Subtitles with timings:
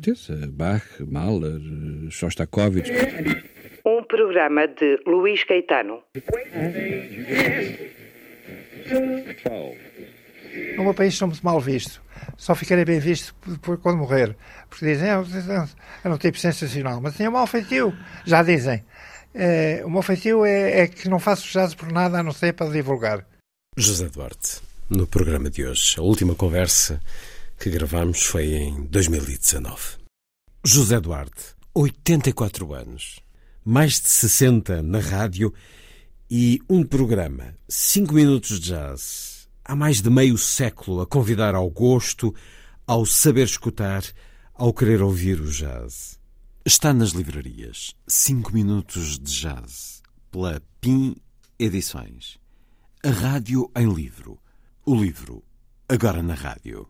[0.00, 0.46] Certeza.
[0.50, 1.60] Bach, Mahler,
[2.10, 2.90] Shostakovich.
[3.84, 6.02] Um programa de Luís Caetano.
[10.76, 12.02] No meu país somos mal visto.
[12.36, 13.34] Só ficarei bem visto
[13.82, 14.36] quando morrer.
[14.68, 15.22] Porque dizem, "Ah,
[16.04, 17.94] eu não tipo sensacional, mas tenho mau feitio.
[18.24, 18.82] Já dizem.
[19.34, 22.52] Eh, o meu feitio é, é que não faço jazz por nada a não ser
[22.52, 23.24] para divulgar.
[23.76, 27.00] José Duarte, no programa de hoje, a última conversa
[27.60, 29.98] que gravamos foi em 2019.
[30.64, 33.20] José Duarte, 84 anos,
[33.62, 35.52] mais de 60 na rádio
[36.30, 41.68] e um programa, 5 minutos de jazz, há mais de meio século a convidar ao
[41.68, 42.34] gosto,
[42.86, 44.04] ao saber escutar,
[44.54, 46.18] ao querer ouvir o jazz.
[46.64, 50.00] Está nas livrarias 5 minutos de jazz,
[50.30, 51.14] pela PIN
[51.58, 52.38] Edições.
[53.04, 54.38] A rádio em livro.
[54.86, 55.44] O livro,
[55.90, 56.88] agora na rádio.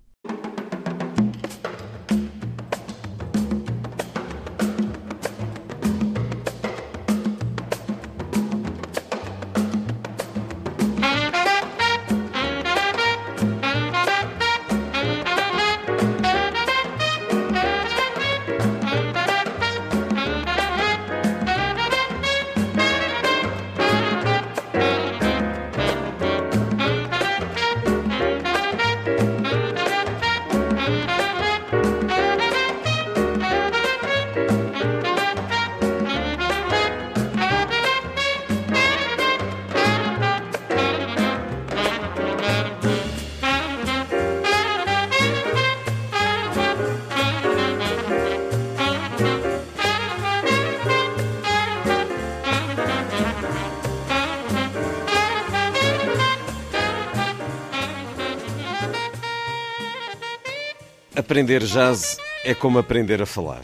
[61.31, 63.63] Aprender jazz é como aprender a falar.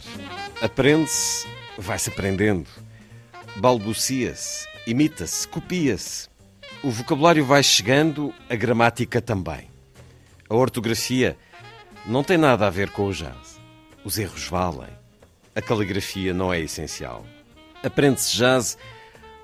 [0.61, 1.45] Aprende-se,
[1.77, 2.69] vai-se aprendendo.
[3.57, 6.29] Balbucia-se, imita-se, copia-se.
[6.81, 9.69] O vocabulário vai chegando, a gramática também.
[10.49, 11.37] A ortografia
[12.05, 13.59] não tem nada a ver com o jazz.
[14.01, 14.87] Os erros valem.
[15.53, 17.25] A caligrafia não é essencial.
[17.83, 18.77] Aprende-se jazz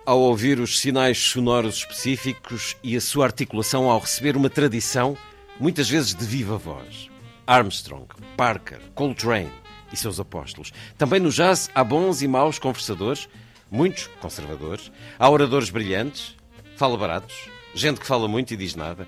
[0.05, 5.17] ao ouvir os sinais sonoros específicos e a sua articulação ao receber uma tradição,
[5.59, 7.11] muitas vezes de viva voz.
[7.45, 9.51] Armstrong, Parker, Coltrane
[9.91, 10.71] e seus apóstolos.
[10.97, 13.27] Também no jazz há bons e maus conversadores,
[13.69, 16.35] muitos conservadores, há oradores brilhantes,
[16.75, 19.07] fala baratos, gente que fala muito e diz nada,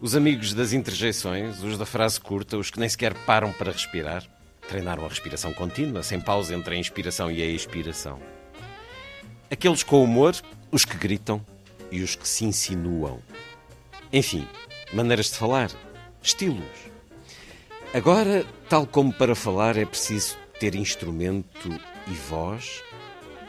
[0.00, 4.22] os amigos das interjeições, os da frase curta, os que nem sequer param para respirar,
[4.68, 8.20] treinaram a respiração contínua, sem pausa entre a inspiração e a expiração.
[9.50, 10.34] Aqueles com humor,
[10.70, 11.44] os que gritam
[11.90, 13.22] e os que se insinuam.
[14.12, 14.46] Enfim,
[14.92, 15.70] maneiras de falar,
[16.22, 16.95] estilos.
[17.94, 21.68] Agora, tal como para falar, é preciso ter instrumento
[22.06, 22.82] e voz,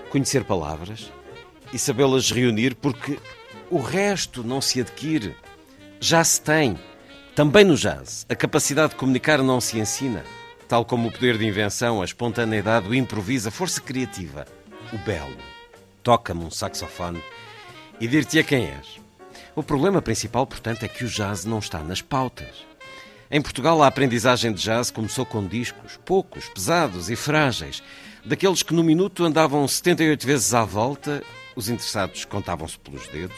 [0.09, 1.11] conhecer palavras
[1.73, 3.19] e sabê-las reunir, porque
[3.69, 5.35] o resto não se adquire,
[5.99, 6.77] já se tem.
[7.35, 10.23] Também no jazz, a capacidade de comunicar não se ensina,
[10.67, 14.45] tal como o poder de invenção, a espontaneidade, o improviso, a força criativa,
[14.93, 15.37] o belo.
[16.01, 17.21] Toca-me um saxofone
[17.99, 18.99] e dir-te a quem és.
[19.55, 22.65] O problema principal, portanto, é que o jazz não está nas pautas.
[23.29, 27.83] Em Portugal, a aprendizagem de jazz começou com discos, poucos, pesados e frágeis,
[28.23, 31.21] daqueles que no minuto andavam 78 vezes à volta,
[31.53, 33.35] os interessados contavam-se pelos dedos,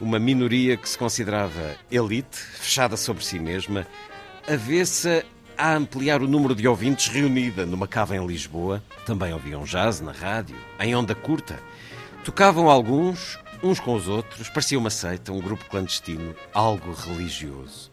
[0.00, 3.86] uma minoria que se considerava elite, fechada sobre si mesma,
[4.48, 5.24] avessa
[5.56, 8.82] a ampliar o número de ouvintes reunida numa cava em Lisboa.
[9.06, 11.60] Também ouviam jazz na rádio, em onda curta.
[12.24, 17.89] Tocavam alguns, uns com os outros, parecia uma seita, um grupo clandestino, algo religioso.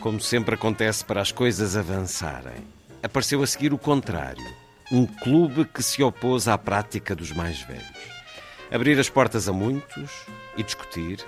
[0.00, 2.64] Como sempre acontece para as coisas avançarem,
[3.02, 4.46] apareceu a seguir o contrário,
[4.92, 7.82] um clube que se opôs à prática dos mais velhos.
[8.70, 10.10] Abrir as portas a muitos
[10.56, 11.18] e discutir,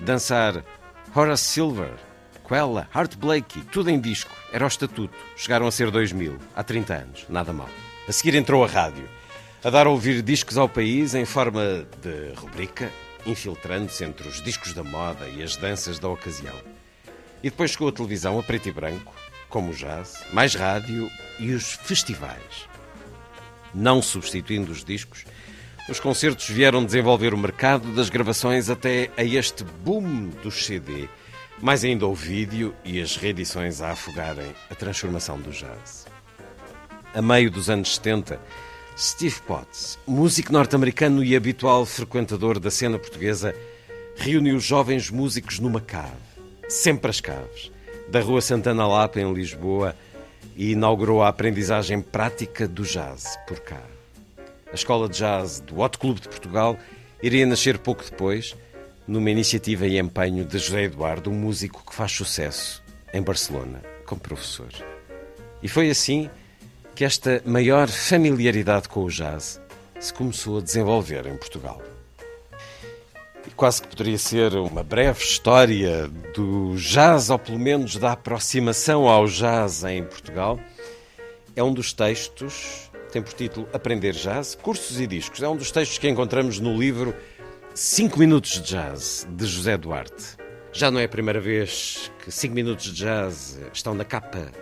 [0.00, 0.64] dançar
[1.14, 1.92] Horace Silver,
[2.46, 5.14] Quella, Art Blakey, tudo em disco, era o estatuto.
[5.36, 7.68] Chegaram a ser 2000, há 30 anos, nada mal.
[8.08, 9.08] A seguir entrou a rádio,
[9.62, 12.90] a dar a ouvir discos ao país em forma de rubrica,
[13.24, 16.77] infiltrando-se entre os discos da moda e as danças da ocasião.
[17.42, 19.14] E depois chegou a televisão a preto e branco,
[19.48, 22.68] como o jazz, mais rádio e os festivais.
[23.74, 25.24] Não substituindo os discos,
[25.88, 31.08] os concertos vieram desenvolver o mercado das gravações até a este boom dos CD,
[31.62, 36.06] mais ainda o vídeo e as reedições a afogarem a transformação do jazz.
[37.14, 38.38] A meio dos anos 70,
[38.98, 43.54] Steve Potts, músico norte-americano e habitual frequentador da cena portuguesa,
[44.16, 46.27] reuniu jovens músicos numa cave,
[46.68, 47.72] sempre as caves,
[48.08, 49.96] da Rua Santana Lapa, em Lisboa,
[50.54, 53.82] e inaugurou a aprendizagem prática do jazz por cá.
[54.70, 56.76] A escola de jazz do Hot Clube de Portugal
[57.22, 58.54] iria nascer pouco depois,
[59.06, 62.82] numa iniciativa e empenho de José Eduardo, um músico que faz sucesso
[63.14, 64.68] em Barcelona, como professor.
[65.62, 66.28] E foi assim
[66.94, 69.60] que esta maior familiaridade com o jazz
[69.98, 71.80] se começou a desenvolver em Portugal.
[73.58, 79.26] Quase que poderia ser uma breve história do jazz, ou pelo menos da aproximação ao
[79.26, 80.60] jazz em Portugal.
[81.56, 85.42] É um dos textos tem por título Aprender Jazz, Cursos e Discos.
[85.42, 87.12] É um dos textos que encontramos no livro
[87.74, 90.36] 5 Minutos de Jazz, de José Duarte.
[90.72, 94.52] Já não é a primeira vez que 5 Minutos de Jazz estão na capa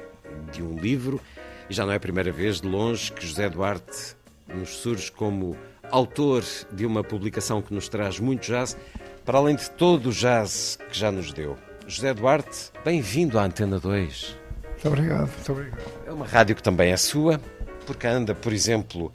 [0.51, 1.21] de um livro
[1.69, 4.17] e já não é a primeira vez, de longe, que José Duarte
[4.49, 5.55] nos surge como
[5.91, 8.77] autor de uma publicação que nos traz muito jazz,
[9.25, 11.57] para além de todo o jazz que já nos deu.
[11.87, 14.37] José Duarte, bem-vindo à Antena 2.
[14.71, 15.83] Muito obrigado, muito obrigado.
[16.07, 17.41] É uma rádio que também é sua,
[17.87, 19.13] porque anda, por exemplo,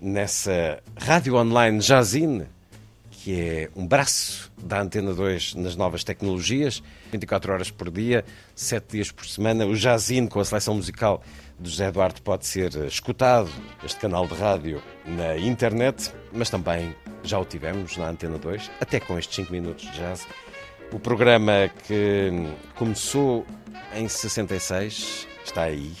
[0.00, 2.46] nessa rádio online Jazine,
[3.10, 6.82] que é um braço da Antena 2 nas novas tecnologias,
[7.12, 8.24] 24 horas por dia,
[8.54, 9.66] 7 dias por semana.
[9.66, 11.22] O Jazine, com a seleção musical
[11.60, 13.50] do José Eduardo, pode ser escutado,
[13.84, 18.98] este canal de rádio, na internet, mas também já o tivemos na Antena 2, até
[18.98, 20.26] com estes 5 minutos de jazz.
[20.90, 22.30] O programa que
[22.74, 23.46] começou
[23.94, 25.92] em 66 está aí,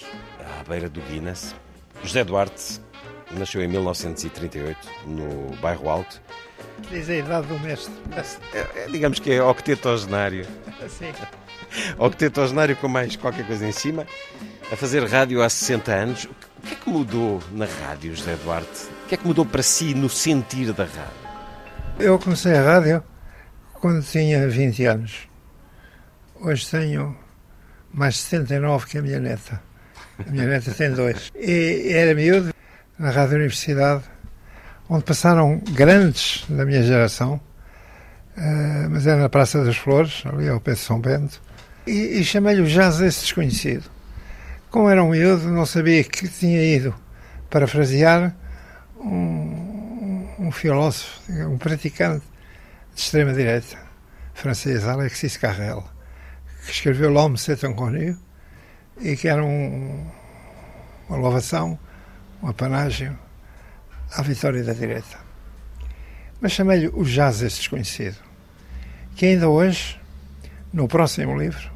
[0.58, 1.54] à beira do Guinness.
[2.02, 2.80] José Duarte
[3.32, 6.20] nasceu em 1938, no bairro Alto.
[6.90, 7.92] Diz a idade do mestre.
[8.54, 10.46] É, é, digamos que é octetogenário.
[10.88, 11.12] Sim.
[11.98, 14.06] Octetogenário com mais qualquer coisa em cima.
[14.70, 16.24] A fazer rádio há 60 anos.
[16.24, 18.86] O que é que mudou na rádio, José Duarte?
[19.04, 21.20] O que é que mudou para si no sentir da rádio?
[21.98, 23.02] Eu comecei a rádio
[23.72, 25.28] quando tinha 20 anos.
[26.40, 27.16] Hoje tenho
[27.92, 29.60] mais 79 que a minha neta.
[30.24, 31.32] A minha neta tem dois.
[31.34, 32.54] E era miúdo
[32.96, 34.04] na Rádio Universidade,
[34.88, 37.40] onde passaram grandes da minha geração,
[38.36, 41.42] uh, mas era na Praça das Flores, ali ao pé de São Bento,
[41.86, 43.99] e, e chamei-lhe o jazz esse desconhecido.
[44.70, 46.94] Como era um miúdo, não sabia que tinha ido
[47.50, 48.36] parafrasear
[49.00, 52.24] um, um filósofo, um praticante
[52.94, 53.76] de extrema-direita,
[54.32, 55.82] francês, Alexis Carrel,
[56.64, 58.16] que escreveu L'Homme c'est inconnu,
[59.00, 60.06] e que era um,
[61.08, 61.76] uma louvação,
[62.40, 63.18] um apanágio
[64.12, 65.18] à vitória da direita.
[66.40, 68.18] Mas chamei-lhe o jazz desconhecido,
[69.16, 70.00] que ainda hoje,
[70.72, 71.72] no próximo livro,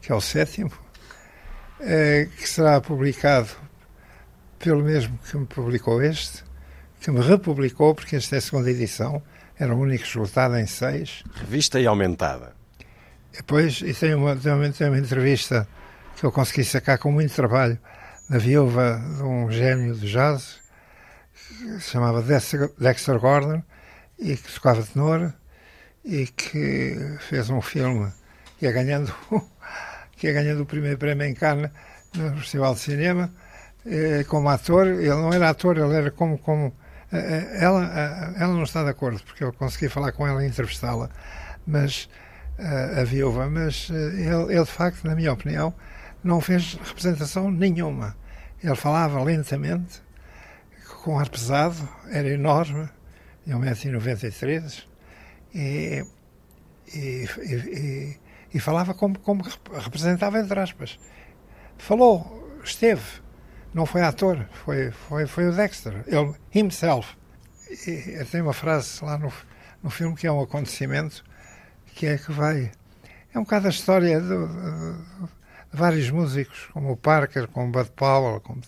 [0.00, 0.83] que é o sétimo,
[1.84, 3.50] é, que será publicado
[4.58, 6.42] pelo mesmo que me publicou este,
[7.00, 9.22] que me republicou, porque esta é a segunda edição,
[9.58, 11.22] era o único esgotado em seis.
[11.34, 12.54] Revista e aumentada.
[13.32, 15.68] Depois, e tem uma, tem uma, tem uma entrevista
[16.16, 17.78] que eu consegui sacar com muito trabalho
[18.30, 20.60] da viúva de um gênio do jazz
[21.34, 23.62] que se chamava Dexter Gordon
[24.18, 25.34] e que tocava tenor
[26.04, 26.96] e que
[27.28, 28.10] fez um filme
[28.58, 29.12] que ia ganhando
[30.24, 31.70] que ia ganhando o primeiro prémio em Cannes
[32.14, 33.30] no Festival de Cinema
[33.84, 36.74] eh, como ator ele não era ator ele era como como
[37.12, 37.84] eh, eh, ela
[38.38, 41.10] ela não está de acordo porque eu consegui falar com ela e entrevistá-la
[41.66, 42.08] mas
[42.98, 45.74] a viúva mas ele, ele de facto na minha opinião
[46.24, 48.16] não fez representação nenhuma.
[48.62, 50.02] Ele falava lentamente,
[51.02, 52.88] com ar pesado, era enorme,
[53.46, 54.84] de 1,93m,
[55.54, 56.04] e,
[56.94, 58.16] e, e, e,
[58.58, 60.98] falava como, como representava, entre aspas.
[61.78, 63.02] Falou, esteve,
[63.72, 67.16] não foi ator, foi, foi, foi o Dexter, ele himself.
[67.86, 69.32] E tem uma frase lá no,
[69.82, 71.24] no filme que é um acontecimento
[71.86, 72.70] que é que vai.
[73.32, 74.48] É um bocado a história do
[75.74, 78.62] vários músicos, como o Parker, como o Bud Powell, como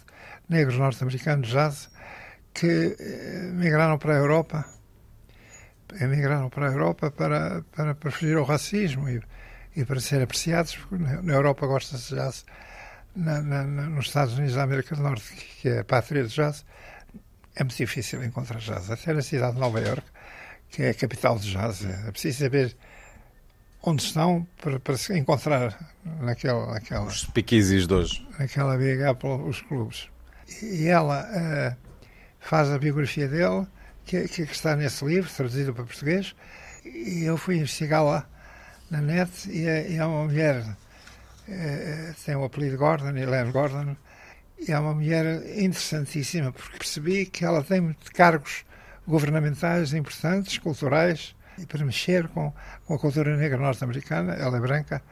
[0.48, 1.88] negros norte-americanos jazz,
[2.52, 4.64] que eh, migraram para a Europa,
[6.00, 9.22] emigraram para a Europa para, para, para fugir racismo e,
[9.76, 12.46] e para ser apreciados, porque na Europa gosta-se de jazz,
[13.14, 16.64] na, na, nos Estados Unidos da América do Norte, que é a pátria do jazz,
[17.54, 18.90] é muito difícil encontrar jazz.
[18.90, 20.02] Até na cidade de Nova York,
[20.70, 22.74] que é a capital do jazz, é preciso saber
[23.82, 28.28] onde estão para, para se encontrar naquela, naquela, Os speakeasies de hoje.
[28.38, 30.08] naquela BH pelos clubes.
[30.62, 31.76] E ela eh,
[32.40, 33.66] faz a biografia dele,
[34.04, 36.34] que, que está nesse livro, traduzido para português,
[36.84, 38.28] e eu fui investigá-la
[38.90, 40.64] na net e é, e é uma mulher,
[41.48, 43.96] eh, tem o apelido Gordon, Helene Gordon,
[44.58, 45.24] e é uma mulher
[45.58, 48.64] interessantíssima, porque percebi que ela tem cargos
[49.06, 52.52] governamentais importantes, culturais, e para mexer com,
[52.86, 55.02] com a cultura negra norte-americana, ela é branca,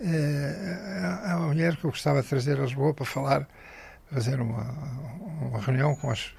[0.00, 3.48] eh, é uma mulher que eu gostava de trazer a Lisboa para falar,
[4.10, 4.62] fazer uma,
[5.40, 6.34] uma reunião com as,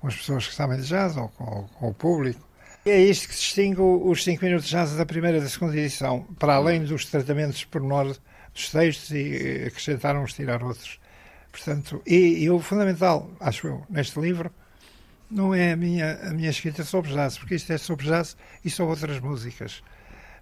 [0.00, 2.40] com as pessoas que sabem de jazz ou com, com o público.
[2.84, 6.24] É isto que distingue os 5 minutos de jazz da primeira e da segunda edição,
[6.36, 8.16] para além dos tratamentos pormenor
[8.52, 10.98] dos textos e acrescentaram uns tirar outros.
[11.52, 14.50] Portanto, e, e o fundamental, acho eu, neste livro,
[15.30, 18.70] não é a minha, a minha escrita sobre jazz, porque isto é sobre jazz e
[18.70, 19.80] sobre outras músicas.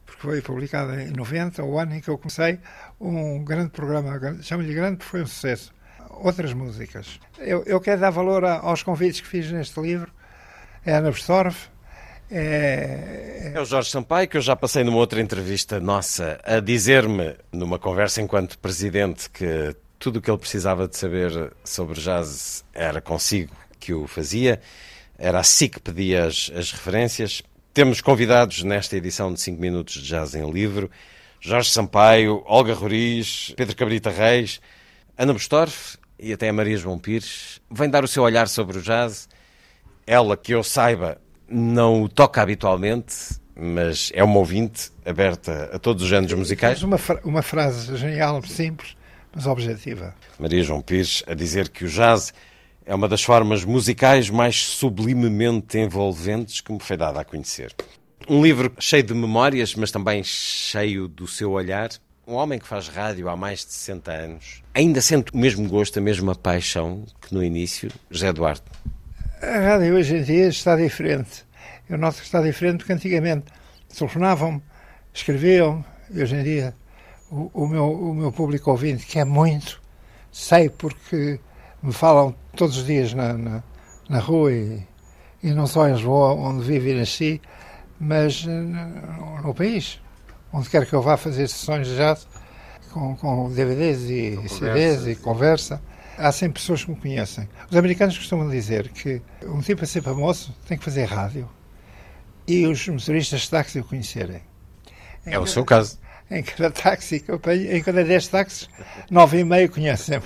[0.06, 2.58] Porque foi publicado em 90, o ano em que eu comecei
[2.98, 5.74] um grande programa, chamo-lhe grande porque foi um sucesso.
[6.08, 7.20] Outras músicas.
[7.38, 10.10] Eu, eu quero dar valor a, aos convites que fiz neste livro.
[10.86, 11.68] É Ana Bestorff,
[12.30, 17.36] é, É o Jorge Sampaio, que eu já passei numa outra entrevista nossa a dizer-me,
[17.52, 23.00] numa conversa enquanto presidente, que tudo o que ele precisava de saber sobre jazz era
[23.00, 24.60] consigo que o fazia.
[25.18, 27.42] Era assim que pedia as, as referências.
[27.74, 30.90] Temos convidados nesta edição de 5 Minutos de Jazz em Livro.
[31.40, 34.60] Jorge Sampaio, Olga Roriz, Pedro Cabrita Reis,
[35.16, 37.60] Ana Bustorff e até a Maria João Pires.
[37.70, 39.28] Vem dar o seu olhar sobre o jazz.
[40.06, 41.18] Ela, que eu saiba,
[41.50, 46.82] não o toca habitualmente, mas é uma ouvinte aberta a todos os géneros musicais.
[46.82, 48.96] Uma, fra uma frase genial, simples,
[49.34, 50.14] mas objetiva.
[50.38, 52.32] Maria João Pires a dizer que o jazz
[52.86, 57.74] é uma das formas musicais mais sublimemente envolventes que me foi dada a conhecer.
[58.28, 61.90] Um livro cheio de memórias, mas também cheio do seu olhar.
[62.26, 65.98] Um homem que faz rádio há mais de 60 anos, ainda sente o mesmo gosto,
[65.98, 68.62] a mesma paixão que no início, José Duarte.
[69.42, 71.46] A rádio hoje em dia está diferente.
[71.88, 73.46] Eu noto que está diferente porque antigamente
[73.88, 74.62] telefonavam-me,
[75.14, 76.74] escreviam, e hoje em dia
[77.30, 79.80] o, o, meu, o meu público ouvinte, que é muito,
[80.30, 81.40] sei porque
[81.82, 83.62] me falam todos os dias na, na,
[84.10, 84.86] na rua e,
[85.42, 87.40] e, não só em Lisboa, onde vivo e nasci,
[87.98, 90.02] mas no, no, país,
[90.52, 92.28] onde quer que eu vá fazer sessões de jazz,
[92.92, 95.10] com, com DVDs e com CDs conversa.
[95.10, 95.89] e conversa
[96.20, 97.48] há sempre pessoas que me conhecem.
[97.70, 101.48] Os americanos costumam dizer que um tipo a ser famoso tem que fazer rádio
[102.46, 104.42] e os motoristas de táxi o conhecerem.
[105.24, 105.98] É o seu caso.
[106.30, 108.68] Em cada táxi que eu em cada 10 táxis,
[109.10, 110.24] 9 e meio conhecem-me.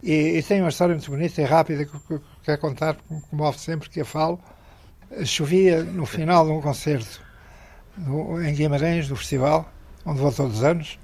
[0.00, 3.20] E, e tem uma história muito bonita e rápida que, que quero contar, que me
[3.22, 4.40] comove sempre que a falo.
[5.24, 7.20] Chovia no final de um concerto
[7.96, 9.68] no, em Guimarães, do festival,
[10.06, 11.00] onde vou todos os anos.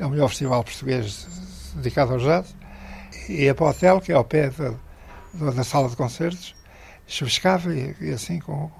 [0.00, 1.28] É o melhor festival português
[1.76, 2.56] dedicado ao jazz
[3.28, 4.50] ia para o hotel, que é ao pé
[5.34, 6.54] da, da sala de concertos,
[7.06, 8.70] chuviscava e, e assim com,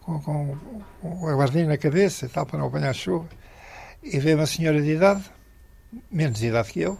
[0.00, 3.28] com, com, a guardinha na cabeça e tal, para não apanhar chuva.
[4.02, 5.24] E veio uma senhora de idade,
[6.10, 6.98] menos de idade que eu,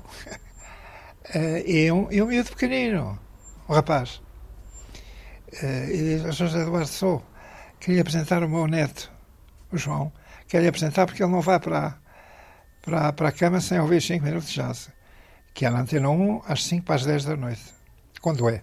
[1.65, 3.19] e um, e um miúdo pequenino,
[3.69, 4.21] um rapaz.
[5.63, 7.25] E diz, José Eduardo Sou,
[7.79, 9.13] queria apresentar o meu neto,
[9.73, 10.13] o João,
[10.49, 11.97] queria apresentar porque ele não vai para,
[12.83, 14.96] para, para a cama sem ouvir 5 minutos de jazz
[15.57, 17.63] que é na Antena 1, às 5 para as 10 da noite.
[18.21, 18.63] Quando é?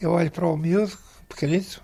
[0.00, 0.96] Eu olho para o miúdo,
[1.28, 1.82] pequenito,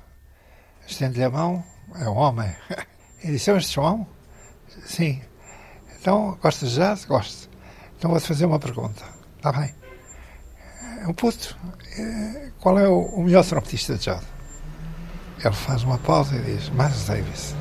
[0.89, 1.63] estendo-lhe a mão,
[1.97, 2.51] é um homem.
[3.23, 4.07] Ele disse, este João?
[4.87, 5.21] Sim.
[6.01, 7.05] Então, gostas de jazz?
[7.05, 7.51] Gosto.
[7.99, 9.05] Então vou-te fazer uma pergunta.
[9.37, 9.75] Está bem.
[11.03, 11.55] É um puto.
[12.61, 14.25] Qual é o melhor trompetista de jazz?
[15.45, 17.55] Ele faz uma pausa e diz, Miles Davis.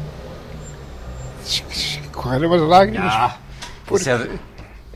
[2.13, 3.13] Correram umas lágrimas.
[3.13, 3.37] Ah,
[3.85, 4.39] porque é...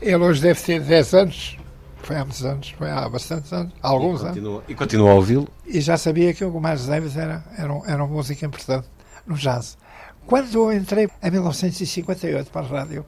[0.00, 1.58] ele hoje deve ter 10 anos
[2.04, 4.64] foi há muitos anos, foi há bastantes anos, há alguns e continua, anos.
[4.68, 5.48] E continua a ouvi-lo?
[5.66, 8.86] E já sabia que o Miles Davis era, era, um, era uma música importante
[9.26, 9.78] no jazz.
[10.26, 13.04] Quando eu entrei em 1958 para a rádio,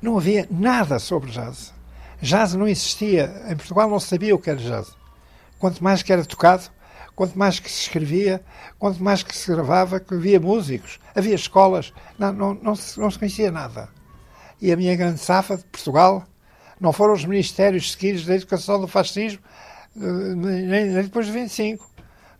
[0.00, 1.72] não havia nada sobre jazz.
[2.20, 3.44] Jazz não existia.
[3.48, 4.88] Em Portugal não se sabia o que era jazz.
[5.58, 6.70] Quanto mais que era tocado,
[7.14, 8.42] quanto mais que se escrevia,
[8.78, 13.10] quanto mais que se gravava, que havia músicos, havia escolas, não, não, não, se, não
[13.10, 13.88] se conhecia nada.
[14.60, 16.24] E a minha grande safa de Portugal
[16.80, 19.40] não foram os ministérios seguidos da educação do fascismo,
[19.94, 21.88] nem, depois de 25.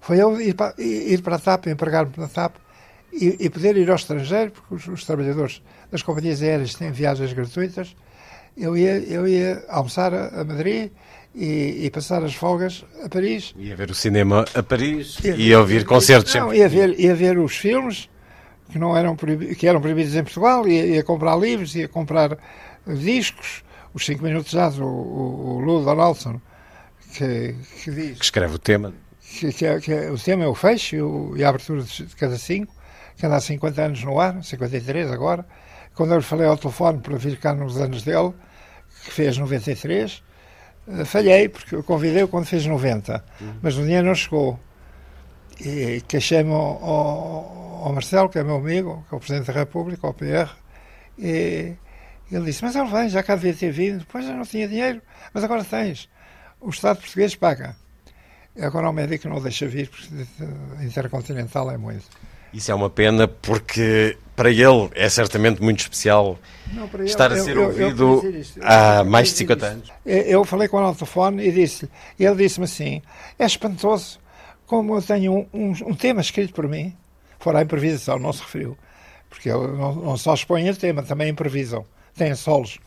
[0.00, 2.56] Foi eu ir para, ir para a TAP, empregar-me na TAP
[3.12, 7.32] e, e, poder ir ao estrangeiro, porque os, os, trabalhadores das companhias aéreas têm viagens
[7.32, 7.94] gratuitas.
[8.56, 10.90] Eu ia, eu ia almoçar a, a Madrid
[11.35, 13.52] e, e, passar as folgas a Paris.
[13.59, 16.59] Ia ver o cinema a Paris, ia, ia ouvir concertos não, sempre.
[16.59, 18.09] Ia ver, ia ver os filmes
[18.70, 22.38] que, não eram, que eram proibidos em Portugal, ia, ia comprar livros, ia comprar
[22.87, 23.62] discos,
[23.94, 26.40] os 5 minutos jazz, o, o, o Lou Donaldson,
[27.12, 28.18] que, que diz...
[28.18, 28.92] Que escreve o tema.
[29.20, 31.82] Que, que, é, que é, o tema é o fecho e, o, e a abertura
[31.82, 32.75] de cada cinco,
[33.16, 35.47] que anda há 50 anos no ar, 53 agora.
[35.94, 38.32] Quando eu lhe falei ao telefone para vir cá nos anos dele,
[39.04, 40.23] que fez 93,
[40.88, 43.54] eh, falhei, porque eu convidei-o quando fez 90, uhum.
[43.62, 44.59] mas o dinheiro não chegou.
[45.61, 49.52] E queixei-me ao, ao, ao, Marcelo, que é meu amigo, que é o Presidente da
[49.52, 50.50] República, ao PR,
[51.18, 51.75] e
[52.30, 55.00] ele disse, mas ele vem, já cá devia ter vindo, depois eu não tinha dinheiro,
[55.32, 56.08] mas agora tens.
[56.60, 57.76] O Estado português paga.
[58.60, 60.08] Agora o médico não deixa vir, porque
[60.84, 62.04] intercontinental é muito.
[62.52, 66.38] Isso é uma pena, porque para ele é certamente muito especial
[66.72, 69.92] não, estar ele, a ser eu, ouvido eu, eu há mais de 50 anos.
[70.04, 73.02] Eu falei com o autofone e disse ele disse-me assim,
[73.38, 74.18] é espantoso
[74.66, 76.96] como eu tenho um, um, um, tema escrito por mim,
[77.40, 78.78] fora a improvisação, não se referiu,
[79.28, 81.84] porque ele não, não só expõe o tema, também improvisam,
[82.14, 82.79] tem solos.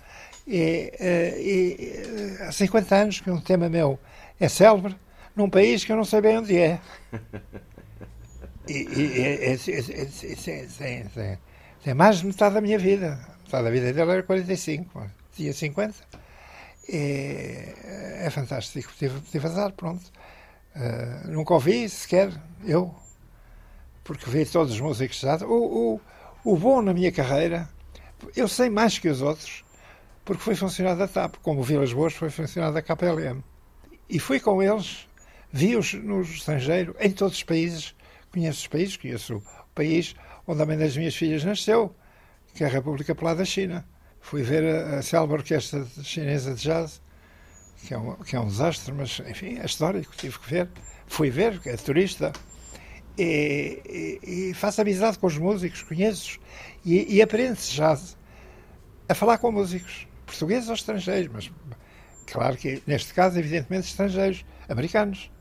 [0.45, 3.97] E, eh, e, e, há 50 anos que um tema meu
[4.39, 4.95] é célebre
[5.35, 6.79] num país que eu não sei bem onde é.
[8.65, 8.87] E,
[11.83, 13.19] tem mais de metade da minha vida.
[13.43, 15.93] Metade da vida dele era 45, tinha 50.
[16.87, 17.73] E,
[18.21, 18.89] é fantástico.
[18.97, 20.09] Tive, tive azar, pronto.
[20.75, 22.31] Uh, nunca ouvi sequer,
[22.65, 22.95] eu,
[24.03, 25.35] porque vi todos os músicos já.
[25.45, 25.99] O,
[26.45, 27.69] o, o bom na minha carreira,
[28.35, 29.63] eu sei mais que os outros,
[30.25, 33.43] porque fui funcionário da TAP, como o Vilas Boas foi funcionário da KPLM.
[34.09, 35.07] E fui com eles,
[35.51, 37.95] vi-os no estrangeiro, em todos os países.
[38.31, 40.15] Conheço os países, conheço o país
[40.47, 41.95] onde a mãe das minhas filhas nasceu,
[42.53, 43.85] que é a República Popular da China.
[44.19, 47.01] Fui ver a, a célebre orquestra chinesa de jazz
[47.85, 50.69] que é um, que é um desastre, mas enfim, é histórico, tive que ver.
[51.07, 52.31] Fui ver, é turista.
[53.17, 56.39] E, e, e faço amizade com os músicos, conheço-os
[56.83, 57.99] e, e aprende-se já
[59.13, 61.51] a falar com músicos, portugueses ou estrangeiros, mas
[62.31, 65.31] claro que neste caso, evidentemente, estrangeiros, americanos.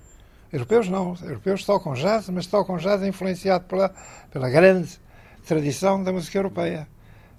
[0.52, 3.88] Europeus não, europeus tocam jazz, mas tocam jazz influenciado pela,
[4.30, 5.00] pela grande
[5.46, 6.86] tradição da música europeia,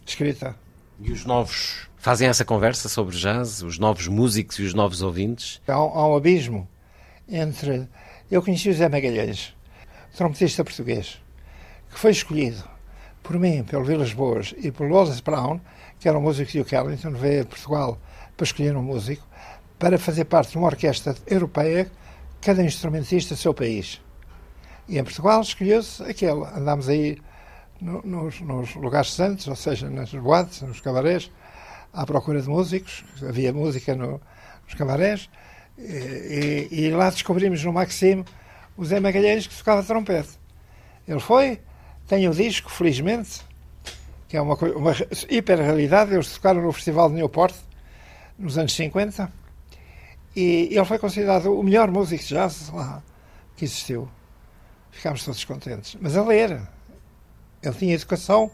[0.04, 0.56] escrita.
[1.00, 5.62] E os novos fazem essa conversa sobre jazz, os novos músicos e os novos ouvintes?
[5.68, 6.68] Há, há um abismo
[7.30, 7.88] entre.
[8.32, 9.56] Eu conheci o Zé Magalhães,
[10.18, 11.22] trompetista português,
[11.92, 12.64] que foi escolhido
[13.22, 15.60] por mim, pelo Vilas Boas e pelo Wallace Brown,
[16.04, 17.98] que era um músico de Duke Ellington, veio a Portugal
[18.36, 19.26] para escolher um músico,
[19.80, 21.90] para fazer parte de uma orquestra europeia,
[22.42, 24.02] cada instrumentista do seu país.
[24.86, 26.44] E em Portugal escolheu-se aquele.
[26.58, 27.22] Andámos aí
[27.80, 31.32] no, nos, nos, lugares santos, ou seja, nas boates, nos cabarés,
[31.94, 34.20] à procura de músicos, havia música no,
[34.66, 35.30] nos cabarés,
[35.78, 38.26] e, e, e, lá descobrimos no Maxime
[38.76, 40.38] o Zé Magalhães que tocava trompete.
[41.08, 41.62] Ele foi,
[42.06, 43.40] tem o disco, felizmente,
[44.34, 44.94] que é uma, uma
[45.30, 47.54] hiper-realidade, eles tocaram no Festival de Newport,
[48.36, 49.32] nos anos 50,
[50.36, 53.04] e ele foi considerado o melhor músico de jazz lá
[53.56, 54.10] que existiu.
[54.90, 55.96] Ficámos todos contentes.
[56.02, 56.60] Mas a ler,
[57.62, 58.50] ele tinha educação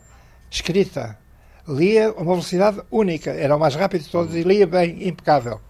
[0.51, 1.17] escrita,
[1.65, 5.61] lia a uma velocidade única, era o mais rápido de todos e lia bem, impecável.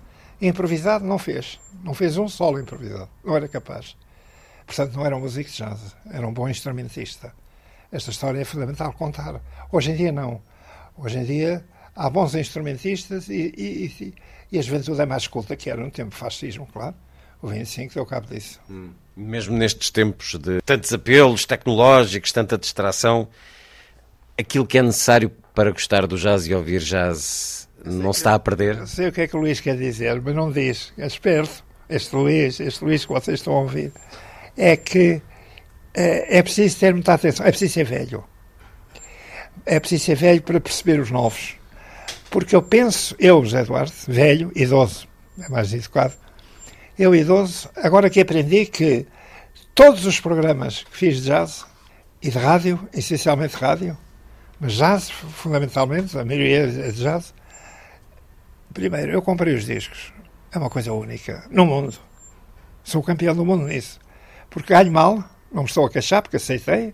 [0.42, 3.96] Improvisado não fez, não fez um solo improvisado, não era capaz.
[4.66, 7.32] Portanto, não era um músico de jazz, era um bom instrumentista.
[7.92, 9.42] Esta história é fundamental contar.
[9.72, 10.42] Hoje em dia, não.
[10.98, 14.14] Hoje em dia, há bons instrumentistas e, e, e,
[14.52, 16.96] e a juventude é mais culta, que era no tempo fascismo, claro.
[17.42, 18.60] O 25 deu cabo disso.
[18.70, 18.92] Hum.
[19.16, 23.28] Mesmo nestes tempos de tantos apelos tecnológicos, tanta distração,
[24.38, 28.40] aquilo que é necessário para gostar do jazz e ouvir jazz não se está a
[28.40, 28.78] perder?
[28.78, 30.94] Eu sei o que é que o Luís quer dizer, mas não diz.
[30.98, 31.64] É esperto.
[31.90, 33.92] Este Luís, este Luís que vocês estão a ouvir,
[34.56, 35.22] é que
[35.94, 37.46] é, é preciso ter muita atenção.
[37.46, 38.24] É preciso ser velho.
[39.66, 41.56] É preciso ser velho para perceber os novos.
[42.30, 45.08] Porque eu penso, eu, José Eduardo, velho, idoso,
[45.40, 46.14] é mais educado,
[46.98, 49.08] eu, idoso, agora que aprendi que
[49.74, 51.66] todos os programas que fiz de jazz
[52.22, 53.98] e de rádio, essencialmente rádio,
[54.60, 57.34] mas jazz, fundamentalmente, a maioria é de jazz.
[58.74, 60.14] Primeiro, eu comprei os discos.
[60.52, 61.98] É uma coisa única no mundo.
[62.84, 64.00] Sou campeão do mundo nisso.
[64.50, 66.94] Porque ganho mal, não me estou a queixar, porque aceitei.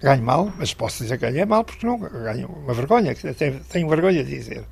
[0.00, 3.88] Ganho mal, mas posso dizer que ganhei mal, porque não ganho uma vergonha, tenho, tenho
[3.88, 4.64] vergonha de dizer.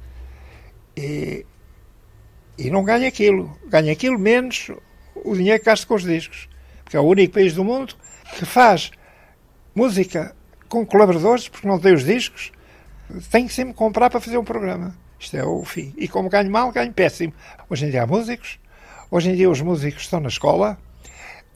[0.96, 1.46] E,
[2.58, 3.56] e não ganho aquilo.
[3.66, 4.70] Ganho aquilo menos
[5.14, 6.48] o dinheiro que gasto com os discos.
[6.82, 7.94] Porque é o único país do mundo
[8.36, 8.90] que faz
[9.74, 10.34] música
[10.68, 12.52] com colaboradores, porque não tem os discos,
[13.30, 14.94] tem que sempre comprar para fazer um programa.
[15.18, 15.92] Isto é o fim.
[15.96, 17.32] E como ganho mal, ganho péssimo.
[17.68, 18.58] Hoje em dia há músicos,
[19.10, 20.78] hoje em dia os músicos estão na escola.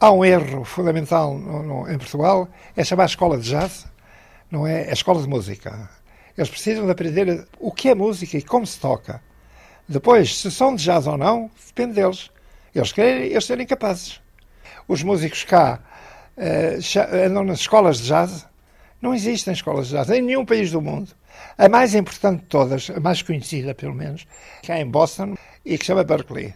[0.05, 3.87] Há um erro fundamental no, no, em Portugal, é chamar escola de jazz.
[4.51, 5.89] não é a escola de música.
[6.37, 9.23] Eles precisam de aprender o que é música e como se toca.
[9.89, 12.31] Depois, se são de jazz ou não, depende deles.
[12.75, 14.21] Eles querem, eles serem capazes.
[14.87, 15.81] Os músicos cá
[16.37, 18.47] uh, andam nas escolas de jazz.
[19.01, 21.13] Não existem escolas de jazz em nenhum país do mundo.
[21.57, 24.27] A mais importante de todas, a mais conhecida pelo menos,
[24.61, 26.53] que é em Boston e que chama Berkeley.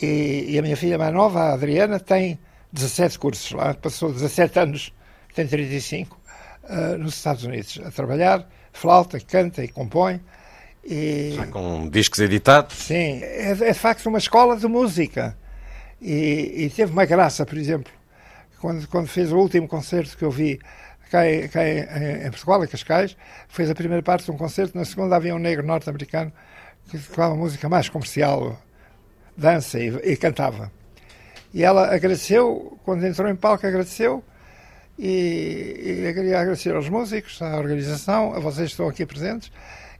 [0.00, 2.38] E, e, a minha filha mais nova, a Adriana, tem
[2.72, 4.92] 17 cursos lá, passou 17 anos,
[5.34, 6.18] tem 35,
[6.64, 10.20] uh, nos Estados Unidos, a trabalhar, flauta, canta e compõe.
[10.84, 12.76] E, Já com discos editados?
[12.76, 15.36] Sim, é, é, de facto uma escola de música.
[16.00, 17.92] E, e, teve uma graça, por exemplo,
[18.60, 20.58] quando, quando fez o último concerto que eu vi
[21.10, 23.16] cá, em, cá em, em Portugal, em Cascais,
[23.48, 26.32] fez a primeira parte de um concerto, na segunda havia um negro norte-americano
[26.88, 28.60] que tocava música mais comercial,
[29.36, 30.72] dança e, e, cantava.
[31.52, 34.24] E ela agradeceu, quando entrou em palco, agradeceu
[34.98, 39.52] e, e queria agradecer aos músicos, à organização, a vocês que estão aqui presentes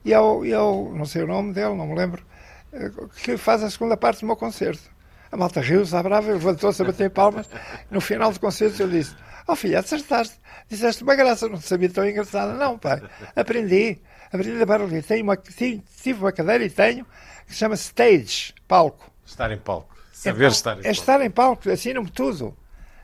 [0.04, 2.24] e ao, e ao não sei o nome dele, não me lembro,
[2.72, 2.90] eh,
[3.22, 4.82] que faz a segunda parte do meu concerto.
[5.30, 7.48] A malta riu-se à brava, levantou-se a bater palmas.
[7.90, 9.14] No final do concerto eu disse,
[9.46, 10.36] oh filha, acertaste,
[10.68, 12.52] disseste uma graça, não sabia tão engraçada.
[12.54, 13.02] Não, pai,
[13.34, 15.02] aprendi, aprendi da barulho.
[15.02, 17.06] Tenho uma, tive uma cadeira e tenho,
[17.46, 19.10] que se chama stage, palco.
[19.24, 19.91] Estar em palco,
[20.22, 20.88] saber é, estar em é palco.
[20.88, 22.56] É estar em palco, ensinam-me tudo.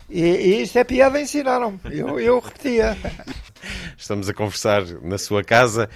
[0.09, 2.97] E, e isto é piada, ensinaram eu, eu repetia.
[3.97, 5.91] Estamos a conversar na sua casa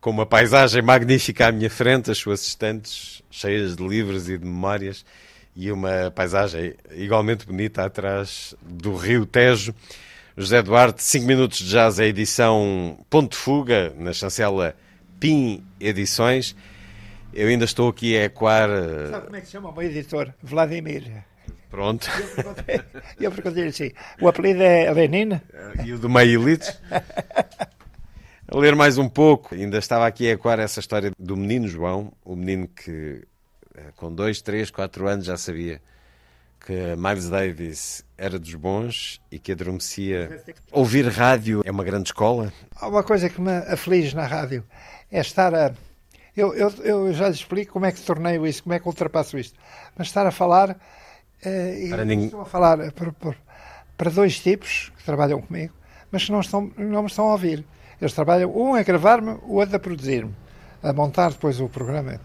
[0.00, 4.44] com uma paisagem magnífica à minha frente, as suas estantes cheias de livros e de
[4.44, 5.04] memórias,
[5.54, 9.74] e uma paisagem igualmente bonita atrás do Rio Tejo.
[10.36, 14.74] José Duarte, 5 minutos de jazz, a edição Ponto Fuga, na chancela
[15.20, 16.56] PIN Edições.
[17.32, 18.68] Eu ainda estou aqui a ecoar.
[18.68, 20.32] Eh, Sabe como é que se chama o meu editor?
[20.42, 21.24] Vladimir.
[21.70, 22.06] Pronto.
[23.18, 23.90] Eu perguntei-lhe assim:
[24.20, 25.40] o apelido é Lenin?
[25.84, 26.78] E o do meio Elites?
[28.48, 29.54] a ler mais um pouco.
[29.54, 33.22] Ainda estava aqui a ecoar essa história do menino João, o menino que
[33.74, 35.80] eh, com dois, três, quatro anos já sabia
[36.64, 40.44] que Miles Davis era dos bons e que adormecia.
[40.70, 42.52] Ouvir rádio é uma grande escola?
[42.76, 44.64] Há uma coisa que me aflige na rádio,
[45.10, 45.72] é estar a...
[46.36, 49.38] Eu, eu, eu já lhe explico como é que tornei isso, como é que ultrapasso
[49.38, 49.58] isto.
[49.96, 50.70] Mas estar a falar...
[50.70, 52.26] Uh, para ninguém...
[52.26, 53.36] Estou a falar para, para,
[53.96, 55.74] para dois tipos que trabalham comigo,
[56.10, 57.64] mas que não, estão, não me estão a ouvir.
[58.00, 60.34] Eles trabalham, um a gravar-me, o outro a produzir-me,
[60.82, 62.20] a montar depois o programa.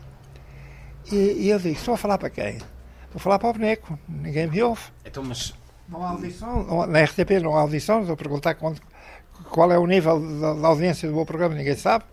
[1.12, 2.56] E, e eu digo, estou a falar para quem?
[2.56, 4.82] Estou a falar para o boneco, ninguém me ouve.
[5.06, 5.54] Então, mas...
[5.88, 10.20] Não há audição, na RTP não há audição, estou a perguntar qual é o nível
[10.20, 12.04] da, da, audiência do meu programa, ninguém sabe.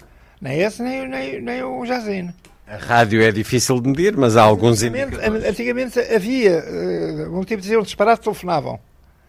[0.45, 2.35] Nem esse, nem, nem, nem o Jazino.
[2.67, 7.63] A rádio é difícil de medir, mas há alguns antigamente, antigamente havia, uh, um tipo
[7.63, 8.79] dizia um disparate, telefonavam.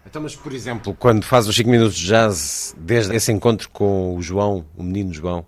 [0.06, 4.14] Então, mas por exemplo, quando faz os 5 minutos de jazz, desde esse encontro com
[4.14, 5.46] o João, o menino João,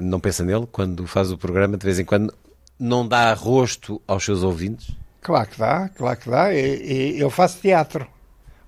[0.00, 0.68] não pensa nele?
[0.70, 2.32] Quando faz o programa, de vez em quando,
[2.78, 4.96] não dá rosto aos seus ouvintes?
[5.22, 6.54] Claro que dá, claro que dá.
[6.54, 8.06] E, e eu faço teatro.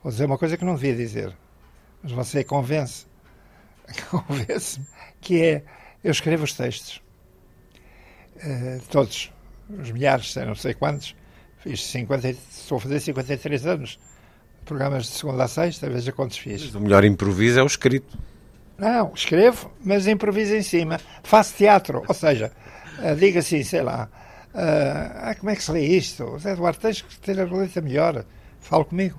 [0.03, 1.33] Vou dizer uma coisa que não devia dizer,
[2.03, 3.07] mas você convence.
[4.11, 4.87] Convence-me
[5.21, 5.65] que é.
[6.05, 7.03] Eu escrevo os textos.
[8.37, 9.33] Uh, todos.
[9.81, 11.17] Os milhares, não sei quantos.
[11.59, 13.99] Fiz 50, estou a fazer 53 anos
[14.67, 16.65] programas de segunda a sexta, veja quantos fiz.
[16.65, 18.19] Mas o melhor improviso é o escrito.
[18.77, 21.01] Não, escrevo, mas improviso em cima.
[21.23, 22.53] Faço teatro, ou seja,
[22.99, 24.09] uh, diga assim, sei lá,
[24.53, 26.39] uh, ah, como é que se lê isto?
[26.39, 28.25] Zé Eduardo, tens que ter a letra melhor,
[28.61, 29.19] falo comigo.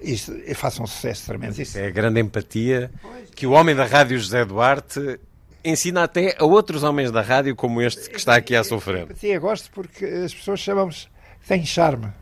[0.00, 1.58] Isto, e faço um sucesso tremendo.
[1.58, 2.90] Isso é a grande empatia
[3.34, 5.18] que o homem da rádio José Duarte
[5.64, 9.12] ensina até a outros homens da rádio como este que está aqui à sua frente.
[9.12, 10.94] Empatia gosto porque as pessoas chamam-me,
[11.46, 12.12] tem charme.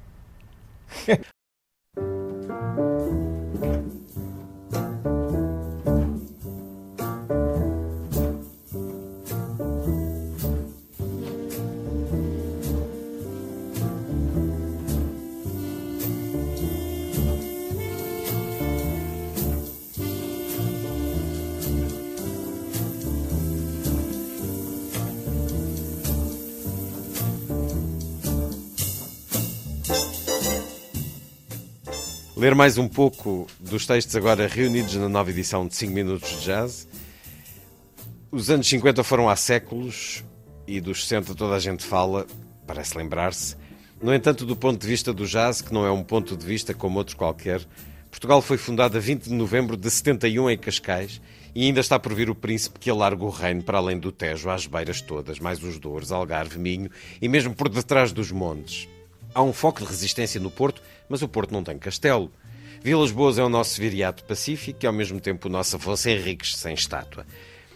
[32.42, 36.46] Ler mais um pouco dos textos agora reunidos na nova edição de 5 Minutos de
[36.46, 36.88] Jazz.
[38.33, 40.24] Os anos 50 foram há séculos
[40.66, 42.26] e dos 60 toda a gente fala,
[42.66, 43.55] parece lembrar-se.
[44.02, 46.74] No entanto, do ponto de vista do jazz, que não é um ponto de vista
[46.74, 47.64] como outro qualquer,
[48.11, 51.20] Portugal foi fundado a 20 de novembro de 71 em Cascais
[51.55, 54.50] e ainda está por vir o príncipe que alarga o reino para além do Tejo,
[54.50, 58.88] às beiras todas, mais os Douros, Algarve, Minho e mesmo por detrás dos montes.
[59.35, 62.33] Há um foco de resistência no Porto, mas o Porto não tem castelo.
[62.83, 66.57] Vilas Boas é o nosso viriato pacífico e ao mesmo tempo o nosso Afonso Henriques
[66.57, 67.27] sem estátua.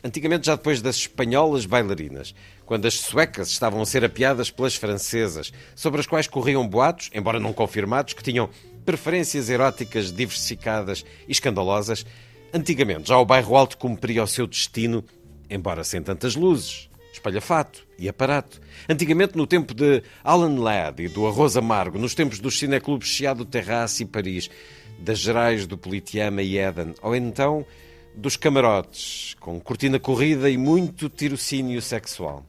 [0.03, 5.53] Antigamente, já depois das espanholas bailarinas, quando as suecas estavam a ser apiadas pelas francesas,
[5.75, 8.49] sobre as quais corriam boatos, embora não confirmados, que tinham
[8.87, 12.07] preferências eróticas diversificadas e escandalosas,
[12.55, 15.05] antigamente já o bairro alto cumpria o seu destino,
[15.51, 16.89] embora sem tantas luzes,
[17.27, 18.61] espalhafato e aparato.
[18.89, 23.45] Antigamente, no tempo de Alan Ladd e do Arroz Amargo, nos tempos dos cineclubes Chiado
[23.45, 24.49] Terrace e Paris,
[24.99, 27.67] das Gerais do Politeama e Eden, ou então
[28.15, 32.47] dos camarotes, com cortina corrida e muito tirocínio sexual.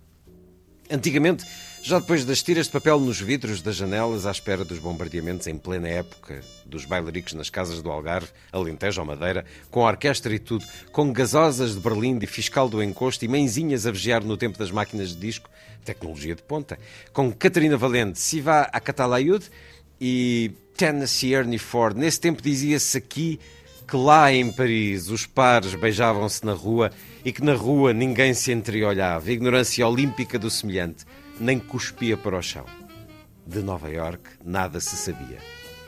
[0.90, 1.46] Antigamente,
[1.84, 5.58] já depois das tiras de papel nos vidros das janelas, à espera dos bombardeamentos em
[5.58, 10.66] plena época dos bailaricos nas casas do Algarve, Alentejo ou Madeira, com orquestra e tudo,
[10.94, 14.72] com gasosas de Berlim de fiscal do encosto e mãezinhas a vigiar no tempo das
[14.72, 15.50] máquinas de disco,
[15.84, 16.80] tecnologia de ponta,
[17.12, 19.46] com Catarina Valente, Siva a Catalayud
[20.00, 21.98] e Tennessee Ernie Ford.
[21.98, 23.40] Nesse tempo dizia-se aqui
[23.88, 26.92] que lá em Paris os pares beijavam-se na rua
[27.24, 31.06] e que na rua ninguém se entreolhava, ignorância olímpica do semelhante,
[31.40, 32.66] nem cuspia para o chão.
[33.46, 35.38] De Nova York nada se sabia.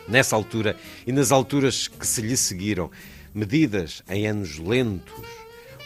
[0.07, 2.89] Nessa altura e nas alturas que se lhe seguiram,
[3.33, 5.13] medidas em anos lentos,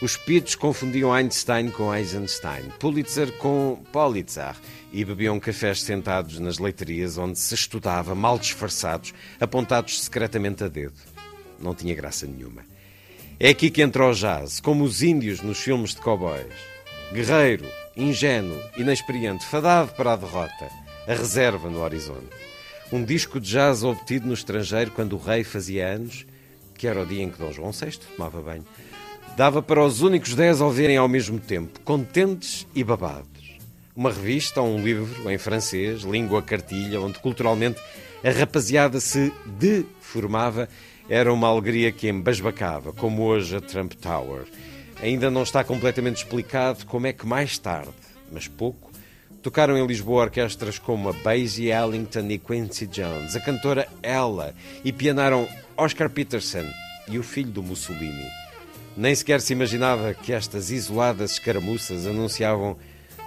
[0.00, 4.54] os pitos confundiam Einstein com Eisenstein, Pulitzer com Politzer
[4.92, 11.13] e bebiam cafés sentados nas leiterias onde se estudava, mal disfarçados, apontados secretamente a dedo
[11.58, 12.62] não tinha graça nenhuma.
[13.38, 16.54] É aqui que entra o jazz, como os índios nos filmes de cowboys.
[17.12, 20.68] Guerreiro, ingênuo, inexperiente, fadado para a derrota,
[21.06, 22.28] a reserva no horizonte.
[22.92, 26.26] Um disco de jazz obtido no estrangeiro quando o rei fazia anos,
[26.74, 28.64] que era o dia em que Dom João VI tomava banho,
[29.36, 33.58] dava para os únicos dez ouvirem ao mesmo tempo, contentes e babados.
[33.96, 37.80] Uma revista ou um livro em francês, língua cartilha, onde culturalmente
[38.24, 40.68] a rapaziada se deformava
[41.08, 44.44] era uma alegria que embasbacava, como hoje a Trump Tower.
[45.02, 47.92] Ainda não está completamente explicado como é que mais tarde,
[48.32, 48.90] mas pouco,
[49.42, 54.92] tocaram em Lisboa orquestras como a Basie Ellington e Quincy Jones, a cantora Ella, e
[54.92, 56.64] pianaram Oscar Peterson
[57.08, 58.26] e o filho do Mussolini.
[58.96, 62.78] Nem sequer se imaginava que estas isoladas escaramuças anunciavam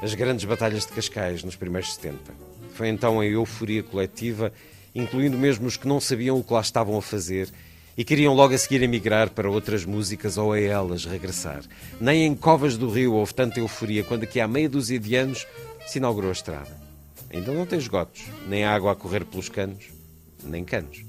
[0.01, 2.17] as grandes batalhas de Cascais nos primeiros 70.
[2.73, 4.51] Foi então a euforia coletiva,
[4.95, 7.49] incluindo mesmo os que não sabiam o que lá estavam a fazer
[7.97, 11.63] e queriam logo a seguir emigrar para outras músicas ou a elas regressar.
[11.99, 15.47] Nem em Covas do Rio houve tanta euforia quando aqui há meia dúzia de anos
[15.87, 16.77] se inaugurou a estrada.
[17.33, 19.85] Ainda não tem esgotos, nem água a correr pelos canos,
[20.43, 21.03] nem canos.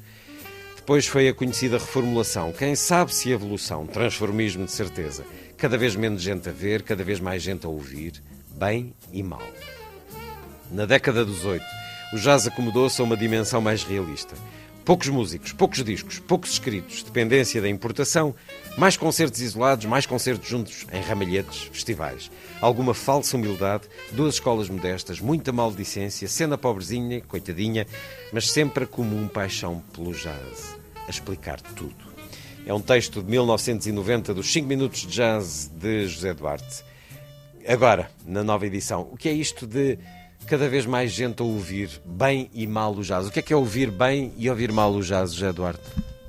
[0.74, 2.50] Depois foi a conhecida reformulação.
[2.50, 5.24] Quem sabe se evolução, transformismo de certeza.
[5.58, 8.22] Cada vez menos gente a ver, cada vez mais gente a ouvir,
[8.52, 9.42] bem e mal.
[10.70, 11.66] Na década dos oito,
[12.12, 14.34] o jazz acomodou-se a uma dimensão mais realista.
[14.88, 18.34] Poucos músicos, poucos discos, poucos escritos, dependência da importação,
[18.78, 22.30] mais concertos isolados, mais concertos juntos em ramalhetes, festivais.
[22.58, 27.86] Alguma falsa humildade, duas escolas modestas, muita maldicência, cena pobrezinha, coitadinha,
[28.32, 30.74] mas sempre a comum paixão pelo jazz.
[31.06, 32.06] A explicar tudo.
[32.64, 36.82] É um texto de 1990 dos 5 minutos de jazz de José Duarte.
[37.66, 39.98] Agora, na nova edição, o que é isto de
[40.46, 43.26] cada vez mais gente a ouvir bem e mal o jazz.
[43.26, 45.80] O que é que é ouvir bem e ouvir mal o jazz, José Eduardo?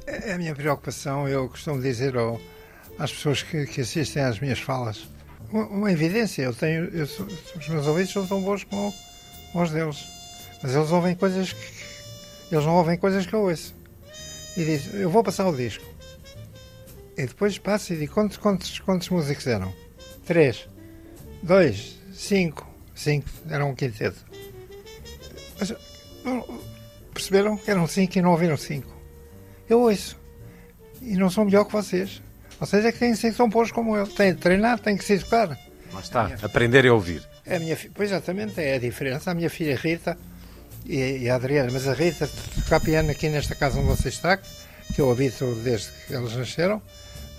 [0.06, 1.28] É a minha preocupação.
[1.28, 2.40] Eu costumo dizer ao,
[2.98, 5.08] às pessoas que, que, assistem às minhas falas
[5.52, 6.44] uma, uma evidência.
[6.44, 8.94] Eu tenho, eu, os meus ouvidos são tão bons como,
[9.54, 10.06] os deles,
[10.62, 11.90] mas eles ouvem coisas que
[12.52, 13.76] eles não ouvem coisas que eu ouço.
[14.58, 15.86] E diz: Eu vou passar o disco.
[17.18, 19.74] E depois passo e digo: Quantos, quantos, quantos músicos eram?
[20.26, 20.68] Três,
[21.44, 22.69] dois, cinco
[23.00, 24.18] cinco, eram um quinteto.
[25.60, 25.74] Mas,
[27.14, 28.94] perceberam que eram cinco e não ouviram cinco.
[29.70, 30.18] Eu ouço.
[31.02, 32.22] E não sou melhor que vocês.
[32.60, 34.06] Vocês é que têm que ser tão bons como eu.
[34.06, 35.58] Têm de treinar, têm que se educar.
[35.94, 37.24] Lá está, minha, aprender a ouvir.
[37.48, 39.32] A minha, pois exatamente, é a diferença.
[39.32, 40.18] A minha filha Rita
[40.86, 42.30] e, e a Adriana, mas a Rita
[42.64, 46.82] toca piano aqui nesta casa onde você está, que eu habito desde que elas nasceram.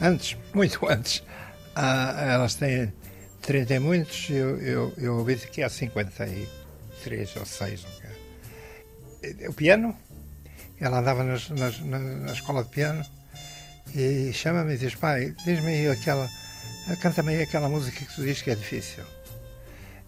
[0.01, 1.23] Antes, muito antes,
[1.75, 2.93] ah, elas têm
[3.43, 7.87] 30 e muitos, eu, eu, eu ouvi que há 53 ou 6.
[9.49, 9.97] O piano,
[10.79, 13.05] ela andava nas, nas, na, escola de piano
[13.95, 16.29] e chama-me e diz: Pai, diz-me aí aquela,
[17.01, 19.05] canta-me aí aquela música que tu dizes que é difícil.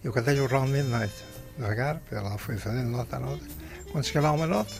[0.03, 1.13] Eu cantei-lhe o Round Midnight,
[1.57, 3.45] devagar, ela foi fazendo nota a nota.
[3.91, 4.73] Quando cheguei lá uma nota,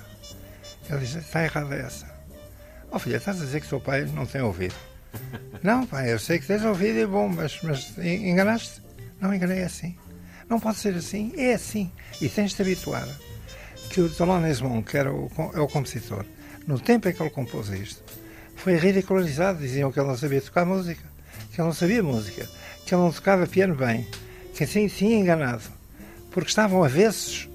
[0.89, 2.11] ela disse: Está errada essa.
[2.91, 4.75] Oh, filha, estás a dizer que o teu pai não tem ouvido?
[5.63, 8.81] Não, pai, eu sei que tens ouvido e bom, mas, mas enganaste?
[9.21, 9.95] Não enganei assim.
[10.49, 11.89] Não pode ser assim, é assim.
[12.21, 13.07] E tens de te habituar
[13.89, 16.25] que o Thelonious Monk, que era o, é o compositor,
[16.67, 18.03] no tempo em que ele compôs isto,
[18.55, 19.59] foi ridicularizado.
[19.59, 21.03] Diziam que ele não sabia tocar música,
[21.51, 22.49] que ele não sabia música,
[22.85, 24.07] que ele não tocava piano bem,
[24.53, 25.63] que assim tinha enganado,
[26.29, 27.49] porque estavam avessos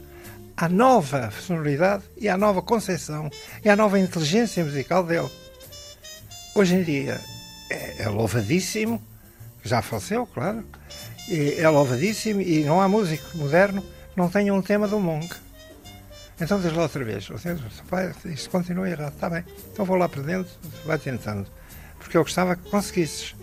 [0.57, 3.29] à nova sonoridade e à nova concepção
[3.65, 5.31] e à nova inteligência musical dele.
[6.55, 7.21] Hoje em dia
[7.71, 9.03] é, é louvadíssimo,
[9.63, 10.65] já faleceu, claro,
[11.31, 13.85] é louvadíssimo e não há músico moderno
[14.19, 15.35] não tenha um tema do Monk.
[16.41, 17.29] Então diz lá outra vez,
[17.89, 20.53] pai, isto continua errado, está bem, então vou lá para dentro,
[20.85, 21.47] vai tentando.
[21.99, 23.37] Porque eu gostava que conseguisses,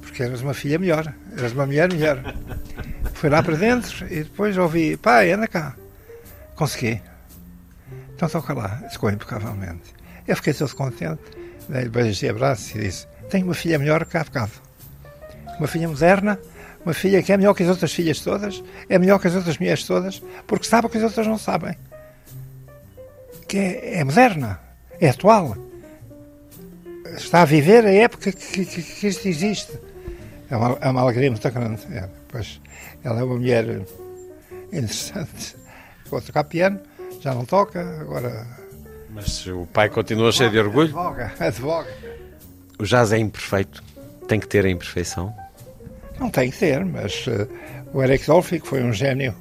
[0.00, 2.34] porque eras uma filha melhor, eras uma mulher melhor.
[3.14, 5.76] Fui lá para dentro e depois ouvi, pai, anda cá.
[6.54, 7.00] Consegui.
[8.14, 9.94] Então toca lá, ficou impecavelmente.
[10.26, 11.22] Eu fiquei todo contente,
[11.68, 14.52] dei beijos e abraços e disse, tenho uma filha melhor que há bocado.
[15.58, 16.38] Uma filha moderna,
[16.84, 19.58] uma filha que é melhor que as outras filhas todas, é melhor que as outras
[19.58, 21.76] mulheres todas, porque sabe o que as outras não sabem
[23.48, 24.60] que é, é moderna,
[25.00, 25.56] é atual.
[27.16, 29.72] Está a viver a época que, que, que isto existe.
[30.50, 31.82] É uma, é uma alegria muito grande.
[31.90, 32.60] É, pois,
[33.02, 33.80] ela é uma mulher
[34.70, 35.56] interessante.
[36.10, 36.78] Vou tocar piano,
[37.20, 38.46] já não toca, agora.
[39.10, 40.88] Mas o pai continua cheio de orgulho?
[40.88, 42.17] Advoga, advoga.
[42.78, 43.82] O jazz é imperfeito?
[44.26, 45.34] Tem que ter a imperfeição?
[46.18, 47.48] Não tem que ter, mas uh,
[47.92, 49.34] o Eric Dolphy, que foi um gênio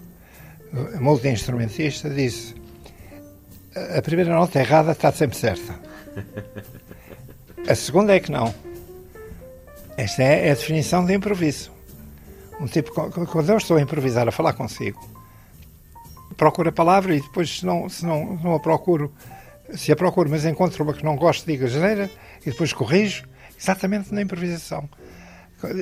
[1.00, 2.56] multi-instrumentista, disse
[3.95, 5.76] a primeira nota errada está sempre certa.
[7.67, 8.54] A segunda é que não.
[9.95, 11.71] Esta é a definição de improviso.
[12.60, 15.08] Um tipo, quando eu estou a improvisar, a falar consigo,
[16.36, 19.13] procuro a palavra e depois, se não, se não, não a procuro,
[19.74, 22.10] se a procuro, mas encontro uma que não gosto, digo a
[22.46, 23.28] e depois corrijo,
[23.60, 24.90] exatamente na improvisação.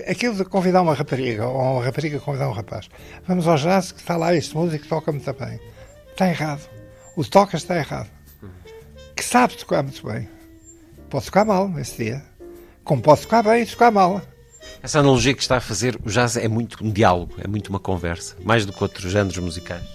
[0.08, 2.90] Aquilo de convidar uma rapariga ou uma rapariga convidar um rapaz.
[3.28, 5.60] Vamos ao jazz que está lá este músico toca muito bem.
[6.12, 6.62] Está errado
[7.16, 8.10] o toca está errado.
[9.16, 10.28] Que sabe tocar muito bem.
[11.10, 12.24] Pode tocar mal nesse dia.
[12.84, 14.22] Como pode tocar bem e tocar mal.
[14.84, 17.80] Essa analogia que está a fazer, o jazz é muito um diálogo, é muito uma
[17.80, 19.95] conversa, mais do que outros géneros musicais.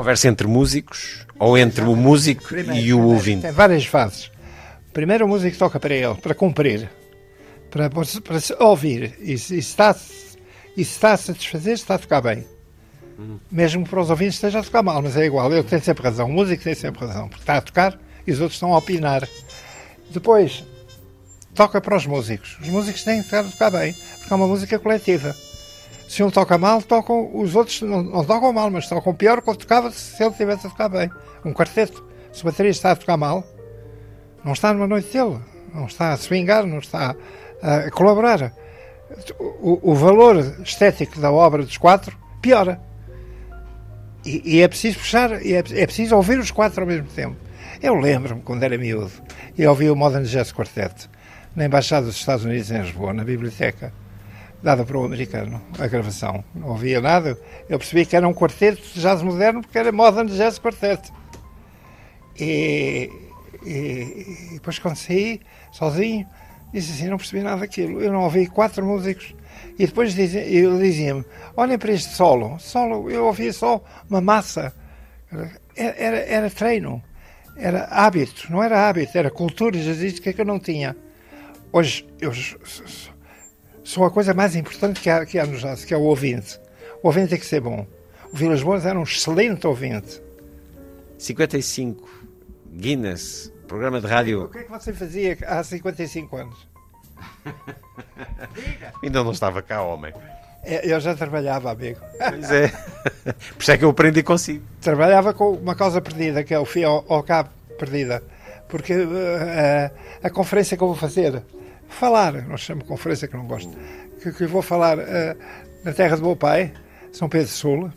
[0.00, 3.42] Conversa entre músicos ou entre o músico primeiro, e o primeiro, ouvinte.
[3.42, 4.30] Tem várias fases.
[4.94, 6.90] Primeiro o músico toca para ele, para cumprir,
[7.70, 9.18] para, para se ouvir.
[9.20, 9.94] E se está,
[10.74, 12.46] e se está a satisfazer, está a tocar bem.
[13.50, 16.02] Mesmo que para os ouvintes esteja a tocar mal, mas é igual, ele tem sempre
[16.02, 18.78] razão, o músico tem sempre razão, porque está a tocar e os outros estão a
[18.78, 19.28] opinar.
[20.10, 20.64] Depois,
[21.54, 22.56] toca para os músicos.
[22.58, 25.36] Os músicos têm que estar a tocar bem, porque é uma música coletiva.
[26.10, 29.56] Se um toca mal, tocam, os outros não, não tocam mal, mas tocam pior que
[29.56, 31.08] tocava se ele estivesse a tocar bem.
[31.44, 33.44] Um quarteto, se o bateria está a tocar mal,
[34.44, 35.38] não está numa noite dele,
[35.72, 37.14] não está a swingar, não está
[37.62, 38.52] a colaborar.
[39.38, 42.80] O, o valor estético da obra dos quatro piora.
[44.26, 47.36] E, e, é preciso puxar, é, é, preciso ouvir os quatro ao mesmo tempo.
[47.80, 49.12] Eu lembro-me, quando era miúdo,
[49.56, 51.08] e ouvi o Modern Jazz Quartet
[51.54, 53.92] na Embaixada dos Estados Unidos em Lisboa, na biblioteca,
[54.62, 56.44] dada para o americano, a gravação.
[56.54, 57.38] Não ouvia nada.
[57.68, 61.12] Eu percebi que era um quarteto de jazz moderno porque era Modern Jazz Quartet.
[62.38, 63.10] E,
[63.64, 65.40] e, e depois, quando saí,
[65.72, 66.26] sozinho,
[66.72, 68.00] disse assim: não percebi nada daquilo.
[68.00, 69.34] Eu não ouvi quatro músicos
[69.78, 71.24] e depois dizia, ele dizia-me:
[71.56, 72.58] olhem para este solo.
[72.58, 74.72] Solo, eu ouvia só uma massa.
[75.30, 77.02] Era, era, era treino,
[77.56, 80.96] era hábito, não era hábito, era cultura jazzística que eu não tinha.
[81.72, 82.32] Hoje, eu
[83.90, 86.60] sou a coisa mais importante que há, que há no jazz, que é o ouvinte.
[87.02, 87.84] O ouvinte tem que ser bom.
[88.32, 90.22] O Vilas Boas era um excelente ouvinte.
[91.18, 92.08] 55,
[92.72, 94.44] Guinness, programa de rádio.
[94.44, 96.68] O que é que você fazia há 55 anos?
[99.02, 100.14] Ainda não estava cá, homem.
[100.62, 101.98] É, eu já trabalhava, amigo.
[102.16, 102.68] Pois é.
[103.56, 104.64] Por isso é que eu aprendi consigo.
[104.80, 108.22] Trabalhava com uma causa perdida, que é o fio ao, ao cabo perdida.
[108.68, 109.90] Porque uh,
[110.22, 111.42] a conferência que eu vou fazer,
[111.90, 113.76] falar, não chamo conferência que não gosto,
[114.22, 115.36] que, que vou falar uh,
[115.84, 116.72] na terra do meu pai,
[117.12, 117.92] São Pedro Sul, uh,